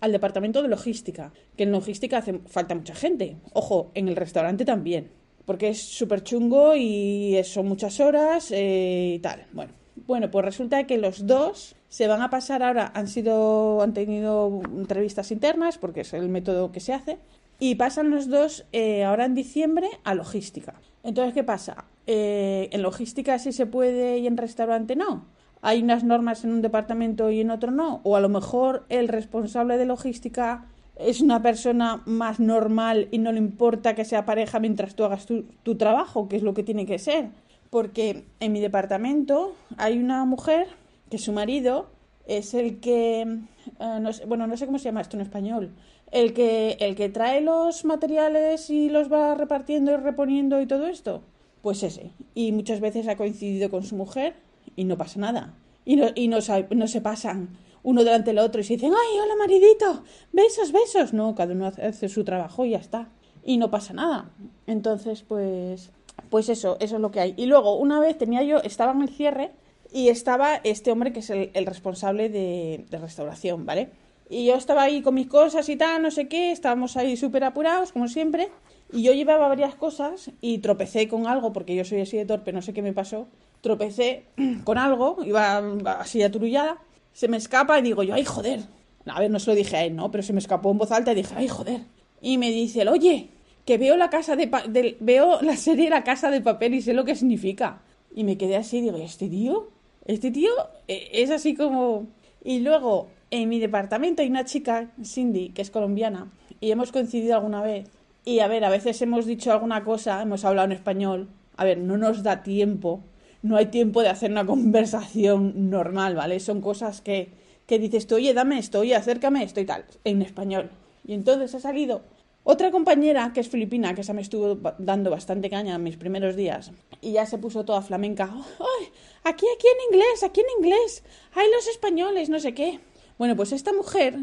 al 0.00 0.12
departamento 0.12 0.62
de 0.62 0.68
logística, 0.68 1.32
que 1.56 1.64
en 1.64 1.72
logística 1.72 2.18
hace 2.18 2.40
falta 2.46 2.74
mucha 2.74 2.94
gente. 2.94 3.36
Ojo, 3.52 3.90
en 3.94 4.08
el 4.08 4.16
restaurante 4.16 4.64
también, 4.64 5.10
porque 5.44 5.68
es 5.68 5.82
súper 5.82 6.22
chungo 6.22 6.74
y 6.76 7.38
son 7.44 7.68
muchas 7.68 8.00
horas 8.00 8.50
eh, 8.50 9.14
y 9.16 9.18
tal. 9.20 9.46
Bueno, 9.52 9.72
bueno, 10.08 10.30
pues 10.30 10.42
resulta 10.42 10.84
que 10.84 10.96
los 10.96 11.26
dos 11.26 11.76
se 11.88 12.08
van 12.08 12.22
a 12.22 12.30
pasar 12.30 12.62
ahora, 12.62 12.90
han 12.94 13.08
sido, 13.08 13.82
han 13.82 13.92
tenido 13.92 14.62
entrevistas 14.74 15.30
internas, 15.30 15.76
porque 15.76 16.00
es 16.00 16.14
el 16.14 16.30
método 16.30 16.72
que 16.72 16.80
se 16.80 16.94
hace, 16.94 17.18
y 17.60 17.74
pasan 17.74 18.08
los 18.08 18.30
dos 18.30 18.64
eh, 18.72 19.04
ahora 19.04 19.26
en 19.26 19.34
diciembre 19.34 19.86
a 20.04 20.14
logística. 20.14 20.80
Entonces, 21.02 21.34
¿qué 21.34 21.44
pasa? 21.44 21.84
Eh, 22.06 22.70
en 22.72 22.80
logística 22.80 23.38
sí 23.38 23.52
se 23.52 23.66
puede 23.66 24.16
y 24.16 24.26
en 24.26 24.38
restaurante 24.38 24.96
no. 24.96 25.26
Hay 25.60 25.82
unas 25.82 26.04
normas 26.04 26.42
en 26.42 26.52
un 26.52 26.62
departamento 26.62 27.30
y 27.30 27.42
en 27.42 27.50
otro 27.50 27.70
no. 27.70 28.00
O 28.02 28.16
a 28.16 28.20
lo 28.20 28.30
mejor 28.30 28.86
el 28.88 29.08
responsable 29.08 29.76
de 29.76 29.84
logística 29.84 30.68
es 30.96 31.20
una 31.20 31.42
persona 31.42 32.02
más 32.06 32.40
normal 32.40 33.08
y 33.10 33.18
no 33.18 33.30
le 33.30 33.38
importa 33.38 33.94
que 33.94 34.06
sea 34.06 34.24
pareja 34.24 34.58
mientras 34.58 34.94
tú 34.94 35.04
hagas 35.04 35.26
tu, 35.26 35.42
tu 35.62 35.76
trabajo, 35.76 36.28
que 36.28 36.36
es 36.36 36.42
lo 36.42 36.54
que 36.54 36.62
tiene 36.62 36.86
que 36.86 36.98
ser. 36.98 37.28
Porque 37.70 38.24
en 38.40 38.52
mi 38.52 38.60
departamento 38.60 39.54
hay 39.76 39.98
una 39.98 40.24
mujer 40.24 40.68
que 41.10 41.18
su 41.18 41.32
marido 41.32 41.90
es 42.26 42.54
el 42.54 42.80
que, 42.80 43.22
eh, 43.22 43.98
no 44.00 44.12
sé- 44.12 44.24
bueno, 44.26 44.46
no 44.46 44.56
sé 44.56 44.66
cómo 44.66 44.78
se 44.78 44.84
llama 44.86 45.00
esto 45.00 45.16
en 45.16 45.22
español, 45.22 45.74
el 46.10 46.32
que, 46.32 46.76
el 46.80 46.94
que 46.96 47.08
trae 47.08 47.40
los 47.42 47.84
materiales 47.84 48.70
y 48.70 48.88
los 48.88 49.12
va 49.12 49.34
repartiendo 49.34 49.92
y 49.92 49.96
reponiendo 49.96 50.60
y 50.60 50.66
todo 50.66 50.86
esto, 50.86 51.22
pues 51.62 51.82
ese. 51.82 52.12
Y 52.34 52.52
muchas 52.52 52.80
veces 52.80 53.08
ha 53.08 53.16
coincidido 53.16 53.70
con 53.70 53.82
su 53.82 53.96
mujer 53.96 54.34
y 54.76 54.84
no 54.84 54.96
pasa 54.96 55.20
nada. 55.20 55.54
Y 55.84 55.96
no, 55.96 56.06
y 56.14 56.28
no, 56.28 56.38
no 56.74 56.86
se 56.86 57.00
pasan 57.00 57.56
uno 57.82 58.04
delante 58.04 58.30
del 58.30 58.38
otro 58.38 58.60
y 58.60 58.64
se 58.64 58.74
dicen, 58.74 58.92
ay, 58.92 59.18
hola 59.22 59.36
maridito, 59.36 60.02
besos, 60.32 60.72
besos. 60.72 61.12
No, 61.12 61.34
cada 61.34 61.52
uno 61.54 61.66
hace 61.66 62.08
su 62.08 62.24
trabajo 62.24 62.64
y 62.64 62.70
ya 62.70 62.78
está. 62.78 63.08
Y 63.44 63.56
no 63.56 63.70
pasa 63.70 63.94
nada. 63.94 64.30
Entonces, 64.66 65.22
pues, 65.22 65.90
pues 66.30 66.48
eso, 66.48 66.76
eso 66.80 66.96
es 66.96 67.00
lo 67.00 67.10
que 67.10 67.20
hay. 67.20 67.34
Y 67.36 67.46
luego, 67.46 67.76
una 67.76 68.00
vez 68.00 68.16
tenía 68.18 68.42
yo, 68.42 68.58
estaba 68.58 68.92
en 68.92 69.02
el 69.02 69.08
cierre 69.08 69.50
y 69.92 70.08
estaba 70.08 70.56
este 70.56 70.90
hombre 70.90 71.12
que 71.12 71.20
es 71.20 71.30
el, 71.30 71.50
el 71.54 71.66
responsable 71.66 72.28
de, 72.28 72.84
restauración, 72.90 73.64
¿vale? 73.64 73.90
Y 74.30 74.46
yo 74.46 74.54
estaba 74.54 74.82
ahí 74.82 75.00
con 75.00 75.14
mis 75.14 75.26
cosas 75.26 75.68
y 75.68 75.76
tal, 75.76 76.02
no 76.02 76.10
sé 76.10 76.28
qué, 76.28 76.52
estábamos 76.52 76.96
ahí 76.96 77.16
súper 77.16 77.44
apurados, 77.44 77.92
como 77.92 78.08
siempre. 78.08 78.48
Y 78.92 79.02
yo 79.02 79.12
llevaba 79.12 79.48
varias 79.48 79.74
cosas 79.74 80.30
y 80.40 80.58
tropecé 80.58 81.08
con 81.08 81.26
algo, 81.26 81.52
porque 81.52 81.74
yo 81.74 81.84
soy 81.84 82.02
así 82.02 82.16
de 82.16 82.26
torpe, 82.26 82.52
no 82.52 82.60
sé 82.60 82.72
qué 82.74 82.82
me 82.82 82.92
pasó. 82.92 83.28
Tropecé 83.62 84.24
con 84.64 84.76
algo, 84.76 85.18
iba 85.24 85.58
así 85.98 86.22
aturullada, 86.22 86.78
se 87.12 87.28
me 87.28 87.36
escapa 87.36 87.78
y 87.78 87.82
digo 87.82 88.02
yo, 88.02 88.14
ay, 88.14 88.24
joder. 88.24 88.60
A 89.06 89.20
ver, 89.20 89.30
no 89.30 89.38
se 89.38 89.50
lo 89.50 89.56
dije 89.56 89.76
a 89.76 89.88
¿no? 89.88 90.10
Pero 90.10 90.22
se 90.22 90.34
me 90.34 90.38
escapó 90.38 90.70
en 90.70 90.78
voz 90.78 90.92
alta 90.92 91.12
y 91.12 91.16
dije, 91.16 91.34
ay, 91.36 91.48
joder. 91.48 91.80
Y 92.20 92.36
me 92.36 92.50
dice, 92.50 92.82
él, 92.82 92.88
oye, 92.88 93.30
que 93.68 93.76
veo 93.76 93.98
la 93.98 94.08
casa 94.08 94.34
de, 94.34 94.96
veo 94.98 95.42
la 95.42 95.54
serie 95.54 95.90
La 95.90 96.02
Casa 96.02 96.30
de 96.30 96.40
Papel 96.40 96.72
y 96.72 96.80
sé 96.80 96.94
lo 96.94 97.04
que 97.04 97.14
significa. 97.14 97.82
Y 98.14 98.24
me 98.24 98.38
quedé 98.38 98.56
así, 98.56 98.80
digo, 98.80 98.96
¿y 98.96 99.02
este 99.02 99.28
tío? 99.28 99.68
Este 100.06 100.30
tío 100.30 100.48
eh, 100.88 101.10
es 101.12 101.30
así 101.30 101.54
como... 101.54 102.06
Y 102.42 102.60
luego, 102.60 103.08
en 103.30 103.46
mi 103.50 103.60
departamento 103.60 104.22
hay 104.22 104.28
una 104.28 104.46
chica, 104.46 104.90
Cindy, 105.04 105.50
que 105.50 105.60
es 105.60 105.70
colombiana, 105.70 106.32
y 106.62 106.70
hemos 106.70 106.92
coincidido 106.92 107.34
alguna 107.34 107.60
vez. 107.60 107.90
Y 108.24 108.38
a 108.38 108.48
ver, 108.48 108.64
a 108.64 108.70
veces 108.70 109.02
hemos 109.02 109.26
dicho 109.26 109.52
alguna 109.52 109.84
cosa, 109.84 110.22
hemos 110.22 110.46
hablado 110.46 110.64
en 110.64 110.72
español. 110.72 111.28
A 111.58 111.66
ver, 111.66 111.76
no 111.76 111.98
nos 111.98 112.22
da 112.22 112.42
tiempo, 112.42 113.02
no 113.42 113.58
hay 113.58 113.66
tiempo 113.66 114.00
de 114.00 114.08
hacer 114.08 114.30
una 114.30 114.46
conversación 114.46 115.68
normal, 115.68 116.14
¿vale? 116.14 116.40
Son 116.40 116.62
cosas 116.62 117.02
que, 117.02 117.32
que 117.66 117.78
dices 117.78 118.06
tú, 118.06 118.14
oye, 118.14 118.32
dame 118.32 118.58
esto, 118.58 118.80
oye, 118.80 118.96
acércame 118.96 119.44
esto 119.44 119.60
y 119.60 119.66
tal, 119.66 119.84
en 120.04 120.22
español. 120.22 120.70
Y 121.06 121.12
entonces 121.12 121.54
ha 121.54 121.60
salido 121.60 122.00
otra 122.50 122.70
compañera, 122.70 123.30
que 123.34 123.40
es 123.40 123.48
filipina, 123.50 123.94
que 123.94 124.00
esa 124.00 124.14
me 124.14 124.22
estuvo 124.22 124.58
dando 124.78 125.10
bastante 125.10 125.50
caña 125.50 125.74
en 125.74 125.82
mis 125.82 125.98
primeros 125.98 126.34
días, 126.34 126.72
y 127.02 127.12
ya 127.12 127.26
se 127.26 127.36
puso 127.36 127.66
toda 127.66 127.82
flamenca. 127.82 128.32
¡Ay! 128.32 128.86
Aquí, 129.22 129.44
aquí 129.54 129.66
en 129.66 129.92
inglés, 129.92 130.22
aquí 130.22 130.40
en 130.40 130.46
inglés. 130.58 131.04
¡Ay, 131.34 131.46
los 131.54 131.68
españoles, 131.68 132.30
no 132.30 132.40
sé 132.40 132.54
qué! 132.54 132.80
Bueno, 133.18 133.36
pues 133.36 133.52
esta 133.52 133.74
mujer 133.74 134.14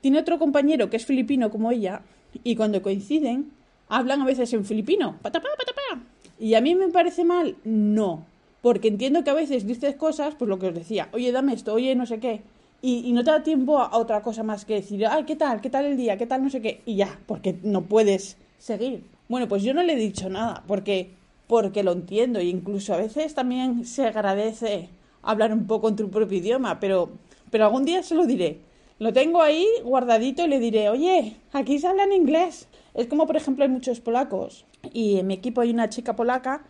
tiene 0.00 0.20
otro 0.20 0.38
compañero 0.38 0.90
que 0.90 0.96
es 0.96 1.04
filipino 1.04 1.50
como 1.50 1.72
ella, 1.72 2.02
y 2.44 2.54
cuando 2.54 2.82
coinciden, 2.82 3.50
hablan 3.88 4.22
a 4.22 4.26
veces 4.26 4.52
en 4.52 4.64
filipino. 4.64 5.18
¡Patapá, 5.20 5.48
patapá! 5.58 6.06
¿Y 6.38 6.54
a 6.54 6.60
mí 6.60 6.76
me 6.76 6.88
parece 6.88 7.24
mal? 7.24 7.56
No. 7.64 8.24
Porque 8.60 8.86
entiendo 8.86 9.24
que 9.24 9.30
a 9.30 9.34
veces 9.34 9.66
dices 9.66 9.96
cosas, 9.96 10.36
pues 10.36 10.48
lo 10.48 10.60
que 10.60 10.68
os 10.68 10.74
decía, 10.74 11.08
oye, 11.10 11.32
dame 11.32 11.52
esto, 11.52 11.74
oye, 11.74 11.96
no 11.96 12.06
sé 12.06 12.20
qué. 12.20 12.42
Y, 12.84 13.12
no 13.12 13.22
te 13.22 13.30
da 13.30 13.44
tiempo 13.44 13.78
a, 13.78 13.86
a 13.86 13.96
otra 13.96 14.22
cosa 14.22 14.42
más 14.42 14.64
que 14.64 14.74
decir, 14.74 15.06
ay, 15.06 15.22
¿qué 15.24 15.36
tal? 15.36 15.60
¿Qué 15.60 15.70
tal 15.70 15.84
el 15.84 15.96
día? 15.96 16.18
¿Qué 16.18 16.26
tal 16.26 16.42
no 16.42 16.50
sé 16.50 16.60
qué? 16.60 16.82
Y 16.84 16.96
ya, 16.96 17.20
porque 17.26 17.56
no 17.62 17.82
puedes 17.82 18.36
seguir. 18.58 19.04
Bueno, 19.28 19.48
pues 19.48 19.62
yo 19.62 19.72
no 19.72 19.84
le 19.84 19.92
he 19.92 19.96
dicho 19.96 20.28
nada, 20.28 20.64
porque, 20.66 21.10
porque 21.46 21.84
lo 21.84 21.92
entiendo. 21.92 22.40
E 22.40 22.44
incluso 22.46 22.92
a 22.92 22.96
veces 22.96 23.34
también 23.34 23.84
se 23.84 24.06
agradece 24.06 24.88
hablar 25.22 25.52
un 25.52 25.66
poco 25.66 25.88
en 25.88 25.96
tu 25.96 26.10
propio 26.10 26.38
idioma, 26.38 26.80
pero, 26.80 27.10
pero 27.50 27.64
algún 27.64 27.84
día 27.84 28.02
se 28.02 28.16
lo 28.16 28.26
diré. 28.26 28.58
Lo 28.98 29.12
tengo 29.12 29.40
ahí 29.40 29.66
guardadito 29.84 30.44
y 30.44 30.48
le 30.48 30.58
diré, 30.58 30.88
oye, 30.88 31.36
aquí 31.52 31.78
se 31.78 31.86
habla 31.86 32.04
en 32.04 32.12
inglés. 32.12 32.68
Es 32.94 33.06
como, 33.06 33.26
por 33.26 33.36
ejemplo, 33.36 33.64
hay 33.64 33.70
muchos 33.70 34.00
polacos 34.00 34.64
y 34.92 35.18
en 35.18 35.28
mi 35.28 35.34
equipo 35.34 35.60
hay 35.60 35.70
una 35.70 35.88
chica 35.88 36.14
polaca 36.14 36.64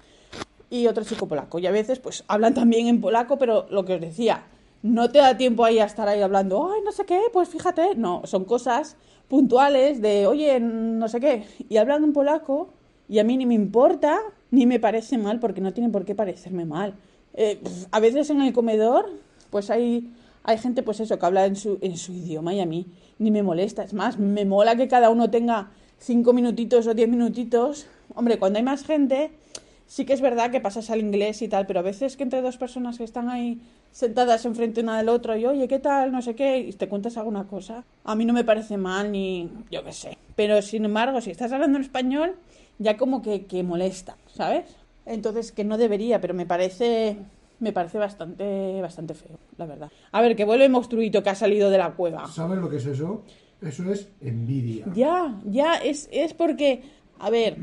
y 0.70 0.86
otro 0.86 1.04
chico 1.04 1.26
polaco. 1.26 1.58
Y 1.58 1.66
a 1.66 1.70
veces, 1.70 1.98
pues, 1.98 2.24
hablan 2.28 2.54
también 2.54 2.86
en 2.86 3.00
polaco, 3.00 3.38
pero 3.38 3.66
lo 3.70 3.84
que 3.84 3.94
os 3.94 4.00
decía, 4.00 4.44
no 4.82 5.10
te 5.10 5.18
da 5.18 5.36
tiempo 5.36 5.64
ahí 5.64 5.78
a 5.78 5.84
estar 5.84 6.08
ahí 6.08 6.20
hablando, 6.20 6.70
ay, 6.72 6.80
no 6.84 6.92
sé 6.92 7.04
qué, 7.04 7.20
pues 7.32 7.48
fíjate. 7.48 7.94
No, 7.94 8.22
son 8.24 8.44
cosas 8.44 8.96
puntuales 9.28 10.02
de, 10.02 10.26
oye, 10.26 10.58
no 10.60 11.08
sé 11.08 11.20
qué. 11.20 11.44
Y 11.68 11.76
hablan 11.76 12.04
en 12.04 12.12
polaco 12.12 12.70
y 13.08 13.18
a 13.18 13.24
mí 13.24 13.36
ni 13.36 13.46
me 13.46 13.54
importa, 13.54 14.20
ni 14.50 14.66
me 14.66 14.80
parece 14.80 15.18
mal, 15.18 15.38
porque 15.38 15.60
no 15.60 15.72
tiene 15.72 15.90
por 15.90 16.04
qué 16.04 16.14
parecerme 16.14 16.64
mal. 16.64 16.94
Eh, 17.34 17.60
a 17.90 18.00
veces 18.00 18.30
en 18.30 18.40
el 18.42 18.52
comedor, 18.52 19.08
pues 19.50 19.70
hay, 19.70 20.12
hay 20.42 20.58
gente, 20.58 20.82
pues 20.82 21.00
eso, 21.00 21.18
que 21.18 21.26
habla 21.26 21.46
en 21.46 21.56
su, 21.56 21.78
en 21.80 21.96
su 21.96 22.12
idioma 22.12 22.52
y 22.52 22.60
a 22.60 22.66
mí 22.66 22.86
ni 23.18 23.30
me 23.30 23.42
molesta. 23.42 23.84
Es 23.84 23.94
más, 23.94 24.18
me 24.18 24.44
mola 24.44 24.76
que 24.76 24.88
cada 24.88 25.10
uno 25.10 25.30
tenga 25.30 25.70
cinco 25.98 26.32
minutitos 26.32 26.86
o 26.86 26.94
diez 26.94 27.08
minutitos. 27.08 27.86
Hombre, 28.14 28.38
cuando 28.38 28.58
hay 28.58 28.64
más 28.64 28.84
gente, 28.84 29.30
sí 29.86 30.04
que 30.04 30.12
es 30.12 30.20
verdad 30.20 30.50
que 30.50 30.60
pasas 30.60 30.90
al 30.90 31.00
inglés 31.00 31.40
y 31.42 31.48
tal, 31.48 31.66
pero 31.66 31.78
a 31.80 31.82
veces 31.82 32.16
que 32.16 32.24
entre 32.24 32.42
dos 32.42 32.56
personas 32.56 32.98
que 32.98 33.04
están 33.04 33.30
ahí 33.30 33.60
sentadas 33.92 34.44
enfrente 34.46 34.80
una 34.80 34.96
del 34.96 35.08
otro 35.08 35.36
y 35.36 35.46
oye, 35.46 35.68
¿qué 35.68 35.78
tal? 35.78 36.10
No 36.10 36.22
sé 36.22 36.34
qué, 36.34 36.58
y 36.58 36.72
te 36.72 36.88
cuentas 36.88 37.16
alguna 37.16 37.44
cosa, 37.44 37.84
a 38.04 38.14
mí 38.14 38.24
no 38.24 38.32
me 38.32 38.42
parece 38.42 38.76
mal 38.76 39.12
ni 39.12 39.50
yo 39.70 39.84
qué 39.84 39.92
sé. 39.92 40.18
Pero 40.34 40.60
sin 40.62 40.84
embargo, 40.84 41.20
si 41.20 41.30
estás 41.30 41.52
hablando 41.52 41.78
en 41.78 41.84
español, 41.84 42.34
ya 42.78 42.96
como 42.96 43.22
que, 43.22 43.44
que 43.44 43.62
molesta, 43.62 44.16
¿sabes? 44.34 44.64
Entonces, 45.04 45.52
que 45.52 45.64
no 45.64 45.78
debería, 45.78 46.20
pero 46.20 46.34
me 46.34 46.46
parece 46.46 47.16
me 47.60 47.72
parece 47.72 47.98
bastante 47.98 48.80
bastante 48.80 49.14
feo, 49.14 49.38
la 49.56 49.66
verdad. 49.66 49.90
A 50.10 50.20
ver, 50.20 50.34
que 50.34 50.44
vuelve 50.44 50.64
el 50.64 50.72
monstruito 50.72 51.22
que 51.22 51.30
ha 51.30 51.34
salido 51.34 51.70
de 51.70 51.78
la 51.78 51.92
cueva. 51.92 52.26
¿Sabes 52.26 52.58
lo 52.58 52.68
que 52.68 52.78
es 52.78 52.86
eso? 52.86 53.22
Eso 53.60 53.92
es 53.92 54.08
envidia. 54.20 54.86
Ya, 54.94 55.38
ya, 55.44 55.76
es, 55.76 56.08
es 56.10 56.34
porque, 56.34 56.82
a 57.20 57.30
ver, 57.30 57.58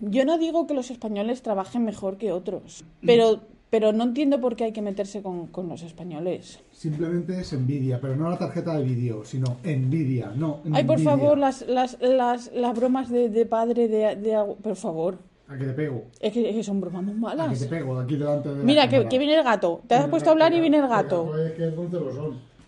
yo 0.00 0.24
no 0.26 0.36
digo 0.36 0.66
que 0.66 0.74
los 0.74 0.90
españoles 0.90 1.40
trabajen 1.40 1.84
mejor 1.84 2.18
que 2.18 2.32
otros, 2.32 2.84
pero, 3.00 3.40
pero 3.72 3.90
no 3.94 4.04
entiendo 4.04 4.38
por 4.38 4.54
qué 4.54 4.64
hay 4.64 4.72
que 4.72 4.82
meterse 4.82 5.22
con, 5.22 5.46
con 5.46 5.66
los 5.66 5.82
españoles. 5.82 6.60
Simplemente 6.72 7.40
es 7.40 7.54
envidia, 7.54 7.98
pero 8.02 8.14
no 8.14 8.28
la 8.28 8.36
tarjeta 8.36 8.76
de 8.76 8.84
vídeo, 8.84 9.24
sino 9.24 9.56
envidia, 9.64 10.30
no 10.36 10.60
Ay, 10.74 10.84
por 10.84 11.00
favor, 11.00 11.38
las, 11.38 11.62
las, 11.66 11.96
las, 12.02 12.52
las 12.52 12.76
bromas 12.76 13.08
de, 13.08 13.30
de 13.30 13.46
padre 13.46 13.88
de, 13.88 14.14
de... 14.16 14.56
Por 14.62 14.76
favor, 14.76 15.16
A 15.48 15.56
que 15.56 15.64
te 15.64 15.72
pego. 15.72 16.04
es 16.20 16.34
que, 16.34 16.50
es 16.50 16.54
que 16.54 16.62
son 16.62 16.82
bromas 16.82 17.02
muy 17.02 17.14
A 17.14 17.30
que 17.30 17.36
te 17.38 17.42
malas. 17.44 17.64
pego 17.64 17.96
de 17.98 18.04
aquí 18.04 18.16
delante 18.16 18.50
de 18.50 18.56
la 18.58 18.62
Mira, 18.62 18.88
que, 18.90 19.18
viene 19.18 19.36
el 19.36 19.42
gato. 19.42 19.80
Te 19.86 19.94
has 19.94 20.06
puesto 20.08 20.28
a 20.28 20.32
hablar 20.32 20.52
y 20.52 20.60
viene 20.60 20.76
el 20.76 20.88
gato. 20.88 21.32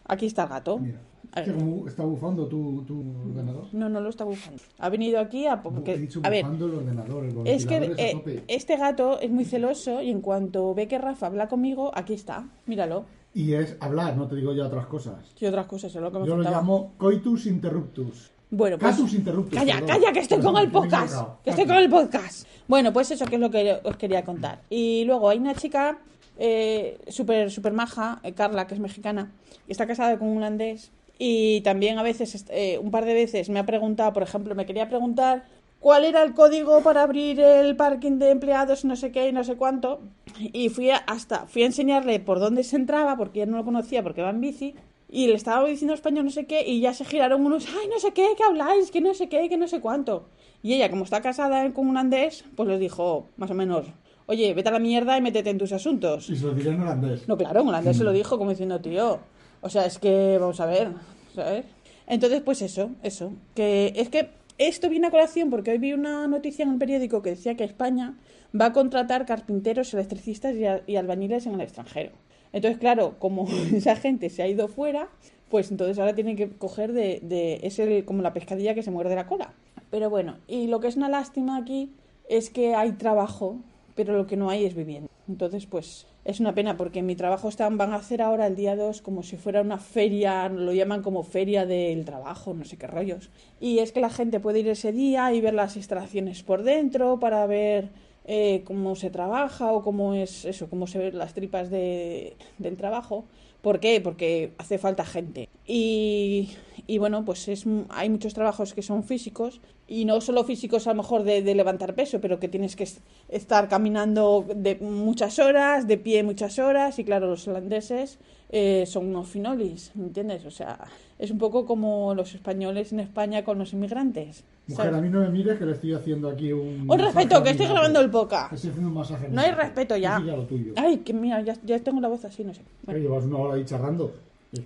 Aquí 0.07 0.25
está 0.25 0.45
el 0.45 0.49
gato. 0.49 0.79
Mira. 0.79 1.01
Está 1.35 2.05
bufando 2.05 2.47
tu, 2.47 2.83
tu 2.85 3.01
ordenador. 3.31 3.67
No, 3.73 3.89
no 3.89 4.01
lo 4.01 4.09
está 4.09 4.25
bufando. 4.25 4.63
Ha 4.79 4.89
venido 4.89 5.19
aquí 5.19 5.47
a... 5.47 5.63
Porque, 5.63 5.95
He 5.95 5.99
dicho 5.99 6.21
a 6.23 6.31
ver, 6.31 6.45
el 6.45 6.63
ordenador, 6.63 7.25
el 7.25 7.47
Es 7.47 7.67
que 7.67 7.95
eh, 7.97 8.45
este 8.47 8.77
gato 8.77 9.19
es 9.21 9.31
muy 9.31 9.45
celoso 9.45 10.01
y 10.01 10.11
en 10.11 10.21
cuanto 10.21 10.75
ve 10.75 10.87
que 10.87 10.99
Rafa 10.99 11.27
habla 11.27 11.49
conmigo, 11.49 11.91
aquí 11.95 12.15
está, 12.15 12.47
míralo. 12.67 13.05
Y 13.35 13.55
es 13.55 13.77
hablar, 13.81 14.17
no 14.17 14.29
te 14.29 14.37
digo 14.37 14.53
ya 14.53 14.67
otras 14.67 14.87
cosas. 14.87 15.35
Y 15.41 15.47
otras 15.47 15.67
cosas, 15.67 15.95
es 15.95 16.01
lo 16.01 16.13
que 16.13 16.21
me 16.21 16.27
Yo 16.27 16.37
lo 16.37 16.43
llamo 16.43 16.93
coitus 16.97 17.47
interruptus. 17.47 18.31
Bueno, 18.51 18.79
pues... 18.79 18.95
Catus 18.95 19.15
interruptus. 19.15 19.59
Calla, 19.59 19.75
perdón. 19.75 19.89
calla, 19.89 20.13
que 20.13 20.21
estoy 20.21 20.39
Perdón, 20.39 20.55
con 20.55 20.63
el 20.63 20.71
podcast. 20.71 21.29
Que 21.43 21.51
estoy 21.51 21.67
con 21.67 21.77
el 21.77 21.91
podcast. 21.91 22.47
Bueno, 22.69 22.93
pues 22.93 23.11
eso 23.11 23.25
que 23.27 23.35
es 23.35 23.41
lo 23.41 23.51
que 23.51 23.81
os 23.83 23.97
quería 23.97 24.25
contar. 24.25 24.61
Y 24.71 25.05
luego 25.05 25.29
hay 25.29 25.39
una 25.39 25.55
chica 25.55 25.99
eh, 26.39 26.99
súper 27.09 27.51
super 27.51 27.73
maja, 27.73 28.21
eh, 28.23 28.33
Carla, 28.33 28.67
que 28.67 28.75
es 28.75 28.81
mexicana, 28.81 29.33
y 29.67 29.73
está 29.73 29.87
casada 29.87 30.19
con 30.19 30.29
un 30.29 30.39
holandés. 30.39 30.93
Y 31.19 31.61
también 31.61 31.99
a 31.99 32.03
veces, 32.03 32.45
eh, 32.51 32.79
un 32.83 32.91
par 32.91 33.05
de 33.05 33.15
veces, 33.15 33.49
me 33.49 33.59
ha 33.61 33.67
preguntado, 33.67 34.13
por 34.13 34.23
ejemplo, 34.23 34.55
me 34.55 34.67
quería 34.67 34.89
preguntar 34.89 35.45
cuál 35.81 36.05
era 36.05 36.23
el 36.23 36.35
código 36.35 36.81
para 36.83 37.03
abrir 37.03 37.39
el 37.41 37.77
parking 37.77 38.19
de 38.19 38.31
empleados, 38.31 38.85
no 38.85 38.97
sé 38.97 39.13
qué 39.13 39.29
y 39.29 39.33
no 39.33 39.45
sé 39.45 39.55
cuánto. 39.57 40.01
Y 40.39 40.71
fui 40.71 40.91
a- 40.91 40.97
hasta, 40.97 41.47
fui 41.47 41.63
a 41.63 41.67
enseñarle 41.67 42.19
por 42.21 42.41
dónde 42.41 42.65
se 42.65 42.77
entraba, 42.77 43.17
porque 43.17 43.41
ya 43.41 43.47
no 43.47 43.57
lo 43.59 43.65
conocía, 43.65 44.03
porque 44.03 44.23
va 44.23 44.31
en 44.31 44.41
bici. 44.41 44.75
Y 45.11 45.29
le 45.29 45.35
estaba 45.35 45.65
diciendo 45.69 45.95
español 45.95 46.25
no 46.25 46.31
sé 46.33 46.47
qué, 46.47 46.67
y 46.67 46.81
ya 46.81 46.93
se 46.95 47.05
giraron 47.05 47.45
unos, 47.47 47.67
ay, 47.69 47.87
no 47.89 48.01
sé 48.01 48.13
qué, 48.13 48.27
que 48.37 48.43
habláis, 48.43 48.91
que 48.91 49.01
no 49.01 49.15
sé 49.15 49.29
qué, 49.29 49.49
que 49.49 49.57
no 49.57 49.69
sé 49.69 49.81
cuánto. 49.81 50.27
Y 50.63 50.73
ella, 50.75 50.91
como 50.91 51.05
está 51.05 51.21
casada 51.21 51.71
con 51.73 51.87
un 51.87 51.97
andés, 51.99 52.45
pues 52.57 52.69
les 52.69 52.81
dijo, 52.81 53.27
más 53.37 53.51
o 53.51 53.55
menos, 53.55 53.87
oye, 54.27 54.53
vete 54.55 54.71
a 54.71 54.73
la 54.73 54.79
mierda 54.81 55.17
y 55.17 55.21
métete 55.21 55.51
en 55.51 55.59
tus 55.59 55.73
asuntos. 55.73 56.29
Y 56.31 56.35
se 56.35 56.47
lo 56.47 56.55
diré 56.55 56.71
en 56.71 56.81
holandés. 56.81 57.29
No, 57.29 57.37
claro, 57.37 57.61
en 57.61 57.69
holandés 57.69 57.99
se 57.99 58.03
lo 58.05 58.13
dijo 58.13 58.39
como 58.39 58.51
diciendo, 58.51 58.81
tío, 58.81 59.21
o 59.65 59.71
sea, 59.71 59.87
es 59.87 59.99
que, 59.99 60.37
vamos 60.39 60.61
a 60.61 60.67
ver, 60.67 60.89
¿sabes? 61.35 61.65
Entonces, 62.07 62.43
pues 62.43 62.61
eso, 62.61 62.91
eso, 63.03 63.33
que 63.55 63.95
es 63.97 64.11
que 64.11 64.29
esto 64.59 64.91
viene 64.91 65.07
a 65.07 65.11
colación 65.11 65.49
porque 65.49 65.71
hoy 65.71 65.79
vi 65.79 65.95
una 65.95 66.29
noticia 66.29 66.65
en 66.65 66.73
el 66.73 66.79
periódico 66.79 67.23
que 67.23 67.31
decía 67.31 67.57
que 67.57 67.65
España 67.65 68.15
va 68.59 68.67
a 68.67 68.73
contratar 68.75 69.25
carpinteros, 69.25 69.95
electricistas 69.95 70.55
y, 70.55 70.93
y 70.93 70.97
albañiles 70.97 71.47
en 71.47 71.55
el 71.55 71.63
extranjero. 71.63 72.13
Entonces, 72.53 72.79
claro, 72.79 73.17
como 73.19 73.49
esa 73.75 73.97
gente 73.97 74.29
se 74.29 74.43
ha 74.43 74.49
ido 74.49 74.69
fuera, 74.69 75.09
pues 75.49 75.71
entonces 75.71 75.99
ahora 75.99 76.15
tienen 76.15 76.37
que 76.37 76.51
coger 76.51 76.93
de, 76.93 77.21
de 77.23 77.61
es 77.63 77.79
el, 77.79 78.05
como 78.05 78.21
la 78.21 78.35
pescadilla 78.35 78.75
que 78.75 78.83
se 78.83 78.91
muerde 78.91 79.15
la 79.15 79.27
cola. 79.27 79.55
Pero 79.91 80.11
bueno, 80.11 80.37
y 80.47 80.67
lo 80.67 80.81
que 80.81 80.89
es 80.89 80.97
una 80.97 81.09
lástima 81.09 81.57
aquí 81.57 81.91
es 82.29 82.51
que 82.51 82.75
hay 82.75 82.93
trabajo, 82.93 83.57
pero 83.95 84.15
lo 84.15 84.27
que 84.27 84.37
no 84.37 84.51
hay 84.51 84.67
es 84.67 84.75
vivienda. 84.75 85.09
Entonces, 85.29 85.67
pues 85.67 86.07
es 86.25 86.41
una 86.41 86.55
pena 86.55 86.77
porque 86.77 87.01
en 87.01 87.07
mi 87.07 87.17
trabajo 87.17 87.49
están, 87.49 87.79
van 87.79 87.93
a 87.93 87.97
hacer 87.97 88.23
ahora 88.23 88.47
el 88.47 88.57
día 88.57 88.77
2 88.77 89.03
como 89.03 89.23
si 89.23 89.37
fuera 89.37 89.61
una 89.61 89.79
feria, 89.79 90.49
lo 90.49 90.73
llaman 90.73 91.03
como 91.03 91.23
feria 91.23 91.67
del 91.67 92.05
trabajo, 92.05 92.55
no 92.55 92.65
sé 92.65 92.77
qué 92.77 92.87
rollos. 92.87 93.31
Y 93.61 93.79
es 93.79 93.93
que 93.93 94.01
la 94.01 94.11
gente 94.11 94.41
puede 94.41 94.61
ir 94.61 94.69
ese 94.69 94.93
día 94.93 95.33
y 95.33 95.41
ver 95.41 95.55
las 95.55 95.77
instalaciones 95.77 96.43
por 96.43 96.63
dentro 96.63 97.19
para 97.21 97.47
ver 97.47 97.91
eh, 98.27 98.63
cómo 98.65 98.97
se 98.97 99.11
trabaja 99.11 99.73
o 99.73 99.83
cómo 99.83 100.15
es 100.15 100.45
eso, 100.45 100.69
cómo 100.71 100.87
se 100.87 100.99
ven 100.99 101.19
las 101.19 101.35
tripas 101.35 101.71
de, 101.71 102.37
del 102.59 102.77
trabajo. 102.77 103.25
¿Por 103.61 103.81
qué? 103.81 104.01
Porque 104.01 104.53
hace 104.59 104.79
falta 104.79 105.05
gente. 105.07 105.49
Y, 105.67 106.51
y 106.87 106.99
bueno, 106.99 107.25
pues 107.25 107.49
es, 107.49 107.65
hay 107.89 108.11
muchos 108.11 108.35
trabajos 108.35 108.75
que 108.75 108.83
son 108.83 109.05
físicos 109.05 109.61
y 109.87 110.05
no 110.05 110.21
solo 110.21 110.45
físicos 110.45 110.87
a 110.87 110.91
lo 110.91 110.97
mejor 111.03 111.25
de, 111.25 111.43
de 111.43 111.55
levantar 111.55 111.95
peso, 111.95 112.21
pero 112.21 112.39
que 112.41 112.49
tienes 112.49 112.75
que 112.77 112.85
es- 112.85 113.01
estar 113.29 113.69
caminando 113.69 114.45
de 114.55 114.77
muchas 114.77 115.39
horas, 115.39 115.87
de 115.87 115.99
pie 115.99 116.23
muchas 116.23 116.59
horas 116.59 116.99
y 116.99 117.05
claro, 117.05 117.27
los 117.29 117.47
holandeses 117.49 118.19
eh, 118.51 118.85
son 118.87 119.07
unos 119.09 119.29
finolis, 119.29 119.91
¿me 119.95 120.05
entiendes? 120.07 120.45
O 120.47 120.51
sea, 120.51 120.79
es 121.19 121.31
un 121.31 121.39
poco 121.39 121.67
como 121.67 122.15
los 122.15 122.35
españoles 122.35 122.93
en 122.93 123.01
España 123.01 123.45
con 123.45 123.59
los 123.59 123.73
inmigrantes. 123.73 124.45
Mujer, 124.67 124.87
¿sabes? 124.87 124.99
a 124.99 125.03
mí 125.03 125.11
no 125.11 125.21
me 125.21 125.29
mires 125.29 125.59
que 125.59 125.67
le 125.67 125.73
estoy 125.73 125.93
haciendo 125.93 126.29
aquí 126.29 126.51
un. 126.53 126.91
Un 126.91 126.99
respeto, 126.99 127.43
que 127.43 127.51
estoy 127.51 127.67
grabando 127.67 128.01
el 128.01 128.09
podcast. 128.11 128.53
Estoy 128.55 128.71
haciendo 128.71 128.89
un 128.89 128.95
masaje 128.95 129.29
No 129.29 129.41
hay 129.43 129.51
respeto 129.51 129.95
ya. 129.97 130.15
Tú 130.17 130.21
sigue 130.23 130.33
a 130.33 130.37
lo 130.37 130.47
tuyo. 130.47 130.73
Ay, 130.77 130.99
que 130.99 131.13
mira, 131.13 131.43
ya, 131.43 131.55
ya 131.65 131.79
tengo 131.81 132.01
la 132.01 132.09
voz 132.09 132.25
así, 132.25 132.45
no 132.45 132.55
sé. 132.55 132.63
Bueno, 132.85 133.01
llevas 133.01 133.25
una 133.25 133.37
hora 133.39 133.55
ahí. 133.57 133.65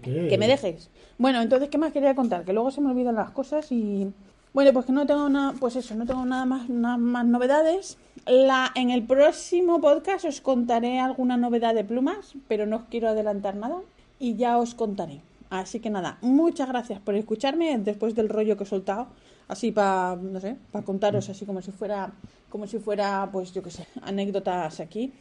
Que 0.02 0.37
me 0.38 0.49
dejes. 0.49 0.90
Bueno, 1.18 1.40
entonces, 1.40 1.68
¿qué 1.68 1.78
más 1.78 1.92
quería 1.92 2.14
contar? 2.14 2.45
Que 2.45 2.52
luego 2.52 2.71
se 2.71 2.80
me 2.80 2.90
olvidan 2.90 3.14
las 3.14 3.30
cosas 3.30 3.71
y... 3.73 4.12
Bueno, 4.54 4.73
pues 4.73 4.87
que 4.87 4.92
no 4.92 5.07
tengo 5.07 5.28
nada, 5.28 5.54
pues 5.61 5.76
eso, 5.76 5.95
no 5.95 6.07
tengo 6.07 6.25
nada 6.25 6.47
más, 6.47 6.68
nada 6.68 6.97
más 6.97 7.26
novedades. 7.26 7.99
La, 8.26 8.73
en 8.75 8.90
el 8.90 9.04
próximo 9.04 9.80
podcast 9.80 10.25
os 10.25 10.40
contaré 10.40 10.99
alguna 10.99 11.37
novedad 11.37 11.75
de 11.75 11.85
plumas, 11.85 12.35
pero 12.49 12.66
no 12.66 12.76
os 12.76 12.83
quiero 12.90 13.09
adelantar 13.09 13.57
nada 13.57 13.76
y 14.18 14.37
ya 14.37 14.59
os 14.59 14.75
contaré. 14.75 15.21
Así 15.50 15.80
que 15.80 15.90
nada, 15.90 16.18
muchas 16.23 16.68
gracias 16.68 16.99
por 17.00 17.14
escucharme 17.14 17.78
después 17.78 18.14
del 18.14 18.28
rollo 18.28 18.57
que 18.57 18.64
he 18.64 18.66
soltado, 18.66 19.09
así 19.49 19.71
para, 19.71 20.16
no 20.16 20.40
sé, 20.40 20.57
para 20.73 20.85
contaros 20.85 21.28
así 21.28 21.47
como 21.47 21.62
si 21.62 21.71
fuera, 21.71 22.12
como 22.50 22.66
si 22.66 22.78
fuera, 22.78 23.28
pues 23.33 23.52
yo 23.52 23.62
qué 23.62 23.71
sé, 23.71 23.87
anécdotas 24.02 24.80
aquí. 24.80 25.12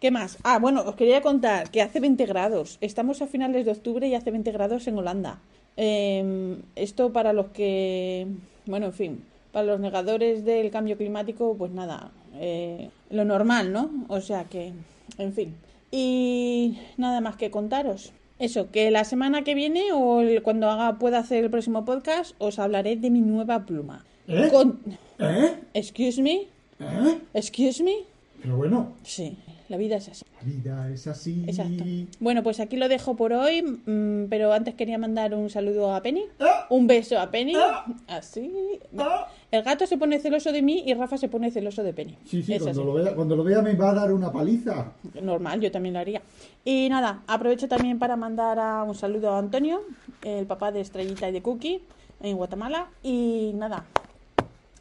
¿Qué 0.00 0.10
más? 0.10 0.38
Ah, 0.42 0.58
bueno, 0.58 0.82
os 0.86 0.96
quería 0.96 1.22
contar 1.22 1.70
que 1.70 1.80
hace 1.82 2.00
20 2.00 2.26
grados. 2.26 2.78
Estamos 2.80 3.22
a 3.22 3.26
finales 3.26 3.64
de 3.64 3.72
octubre 3.72 4.06
y 4.06 4.14
hace 4.14 4.30
20 4.30 4.52
grados 4.52 4.86
en 4.86 4.98
Holanda. 4.98 5.38
Eh, 5.76 6.56
esto 6.76 7.12
para 7.12 7.32
los 7.32 7.46
que, 7.48 8.26
bueno, 8.66 8.86
en 8.86 8.92
fin, 8.92 9.24
para 9.52 9.66
los 9.66 9.80
negadores 9.80 10.44
del 10.44 10.70
cambio 10.70 10.96
climático, 10.98 11.54
pues 11.56 11.72
nada, 11.72 12.10
eh, 12.34 12.90
lo 13.10 13.24
normal, 13.24 13.72
¿no? 13.72 13.90
O 14.08 14.20
sea 14.20 14.44
que, 14.44 14.72
en 15.18 15.32
fin. 15.32 15.54
Y 15.90 16.78
nada 16.96 17.20
más 17.20 17.36
que 17.36 17.50
contaros. 17.50 18.12
Eso, 18.38 18.70
que 18.70 18.90
la 18.90 19.04
semana 19.04 19.42
que 19.42 19.54
viene 19.54 19.92
o 19.92 20.20
el- 20.20 20.42
cuando 20.42 20.68
haga, 20.68 20.98
pueda 20.98 21.18
hacer 21.18 21.44
el 21.44 21.50
próximo 21.50 21.84
podcast, 21.84 22.34
os 22.38 22.58
hablaré 22.58 22.96
de 22.96 23.08
mi 23.10 23.20
nueva 23.20 23.64
pluma. 23.64 24.04
¿Eh? 24.26 24.48
Con... 24.52 24.80
¿Eh? 25.18 25.54
Excuse 25.72 26.20
me, 26.20 26.46
¿Eh? 26.80 27.18
excuse 27.32 27.82
me. 27.82 27.94
Pero 28.42 28.56
bueno, 28.56 28.88
Sí, 29.04 29.36
la 29.68 29.76
vida 29.78 29.96
es 29.96 30.08
así. 30.08 30.24
la 30.40 30.42
vida 30.44 30.90
es 30.90 31.06
así. 31.06 31.44
Exacto. 31.46 31.84
Bueno, 32.20 32.42
pues 32.42 32.60
aquí 32.60 32.76
lo 32.76 32.88
dejo 32.88 33.16
por 33.16 33.32
hoy, 33.32 33.62
mm, 33.62 34.26
pero 34.28 34.52
antes 34.52 34.74
quería 34.74 34.98
mandar 34.98 35.34
un 35.34 35.48
saludo 35.48 35.94
a 35.94 36.02
Penny. 36.02 36.24
Ah. 36.38 36.66
Un 36.68 36.86
beso 36.86 37.18
a 37.18 37.30
Penny. 37.30 37.54
Ah. 37.56 37.86
Así. 38.06 38.52
Ah. 38.98 39.26
El 39.50 39.62
gato 39.62 39.86
se 39.86 39.96
pone 39.96 40.18
celoso 40.18 40.52
de 40.52 40.62
mí 40.62 40.82
y 40.86 40.94
Rafa 40.94 41.16
se 41.16 41.28
pone 41.28 41.50
celoso 41.50 41.82
de 41.82 41.94
Penny. 41.94 42.18
Sí, 42.26 42.42
sí, 42.42 42.58
cuando 42.58 42.84
lo, 42.84 42.94
vea, 42.94 43.14
cuando 43.14 43.36
lo 43.36 43.44
vea 43.44 43.62
me 43.62 43.74
va 43.74 43.90
a 43.90 43.94
dar 43.94 44.12
una 44.12 44.30
paliza. 44.30 44.92
Normal, 45.22 45.60
yo 45.60 45.70
también 45.70 45.94
lo 45.94 46.00
haría. 46.00 46.20
Y 46.64 46.88
nada, 46.90 47.22
aprovecho 47.26 47.68
también 47.68 47.98
para 47.98 48.16
mandar 48.16 48.58
a 48.58 48.82
un 48.82 48.94
saludo 48.94 49.30
a 49.30 49.38
Antonio, 49.38 49.80
el 50.22 50.46
papá 50.46 50.72
de 50.72 50.80
Estrellita 50.80 51.28
y 51.28 51.32
de 51.32 51.40
Cookie, 51.40 51.82
en 52.20 52.36
Guatemala. 52.36 52.88
Y 53.02 53.52
nada, 53.54 53.86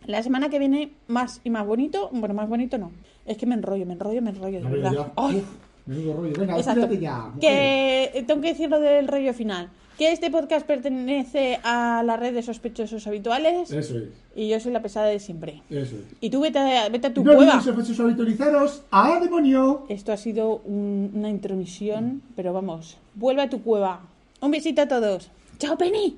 la 0.05 0.21
semana 0.23 0.49
que 0.49 0.59
viene 0.59 0.91
más 1.07 1.41
y 1.43 1.49
más 1.49 1.65
bonito. 1.65 2.09
Bueno, 2.11 2.33
más 2.35 2.49
bonito 2.49 2.77
no. 2.77 2.91
Es 3.25 3.37
que 3.37 3.45
me 3.45 3.55
enrollo, 3.55 3.85
me 3.85 3.93
enrollo, 3.93 4.21
me 4.21 4.29
enrollo, 4.31 4.61
de 4.61 4.67
ver, 4.69 4.81
verdad. 4.81 5.11
Ay. 5.15 5.43
Menudo 5.85 6.13
rollo. 6.13 6.33
Venga, 6.39 6.57
Exacto. 6.57 6.91
ya. 6.93 7.31
Que 7.41 8.11
eh, 8.13 8.23
tengo 8.25 8.41
que 8.41 8.49
decir 8.49 8.69
lo 8.69 8.79
del 8.79 9.07
rollo 9.07 9.33
final. 9.33 9.69
Que 9.97 10.11
este 10.11 10.31
podcast 10.31 10.65
pertenece 10.65 11.59
a 11.63 12.01
la 12.03 12.17
red 12.17 12.33
de 12.33 12.41
sospechosos 12.41 13.05
habituales 13.05 13.69
Eso 13.69 13.97
es, 13.99 14.05
y 14.35 14.49
yo 14.49 14.59
soy 14.59 14.71
la 14.71 14.81
pesada 14.81 15.05
de 15.05 15.19
siempre. 15.19 15.61
eso 15.69 15.95
es. 15.95 16.01
Y 16.19 16.31
tú 16.31 16.39
vete 16.41 16.57
a, 16.57 16.89
vete 16.89 17.07
a 17.07 17.13
tu 17.13 17.23
no 17.23 17.35
cueva. 17.35 17.61
sospechosos 17.61 17.99
habitualizaros. 17.99 18.81
¡A 18.89 19.19
demonio! 19.19 19.85
Esto 19.89 20.11
ha 20.11 20.17
sido 20.17 20.61
un- 20.65 21.11
una 21.13 21.29
intromisión, 21.29 22.23
pero 22.35 22.53
vamos, 22.53 22.97
vuelve 23.13 23.43
a 23.43 23.49
tu 23.51 23.61
cueva. 23.61 24.01
Un 24.41 24.49
besito 24.51 24.81
a 24.81 24.87
todos. 24.87 25.29
¡Chao, 25.59 25.77
Penny! 25.77 26.17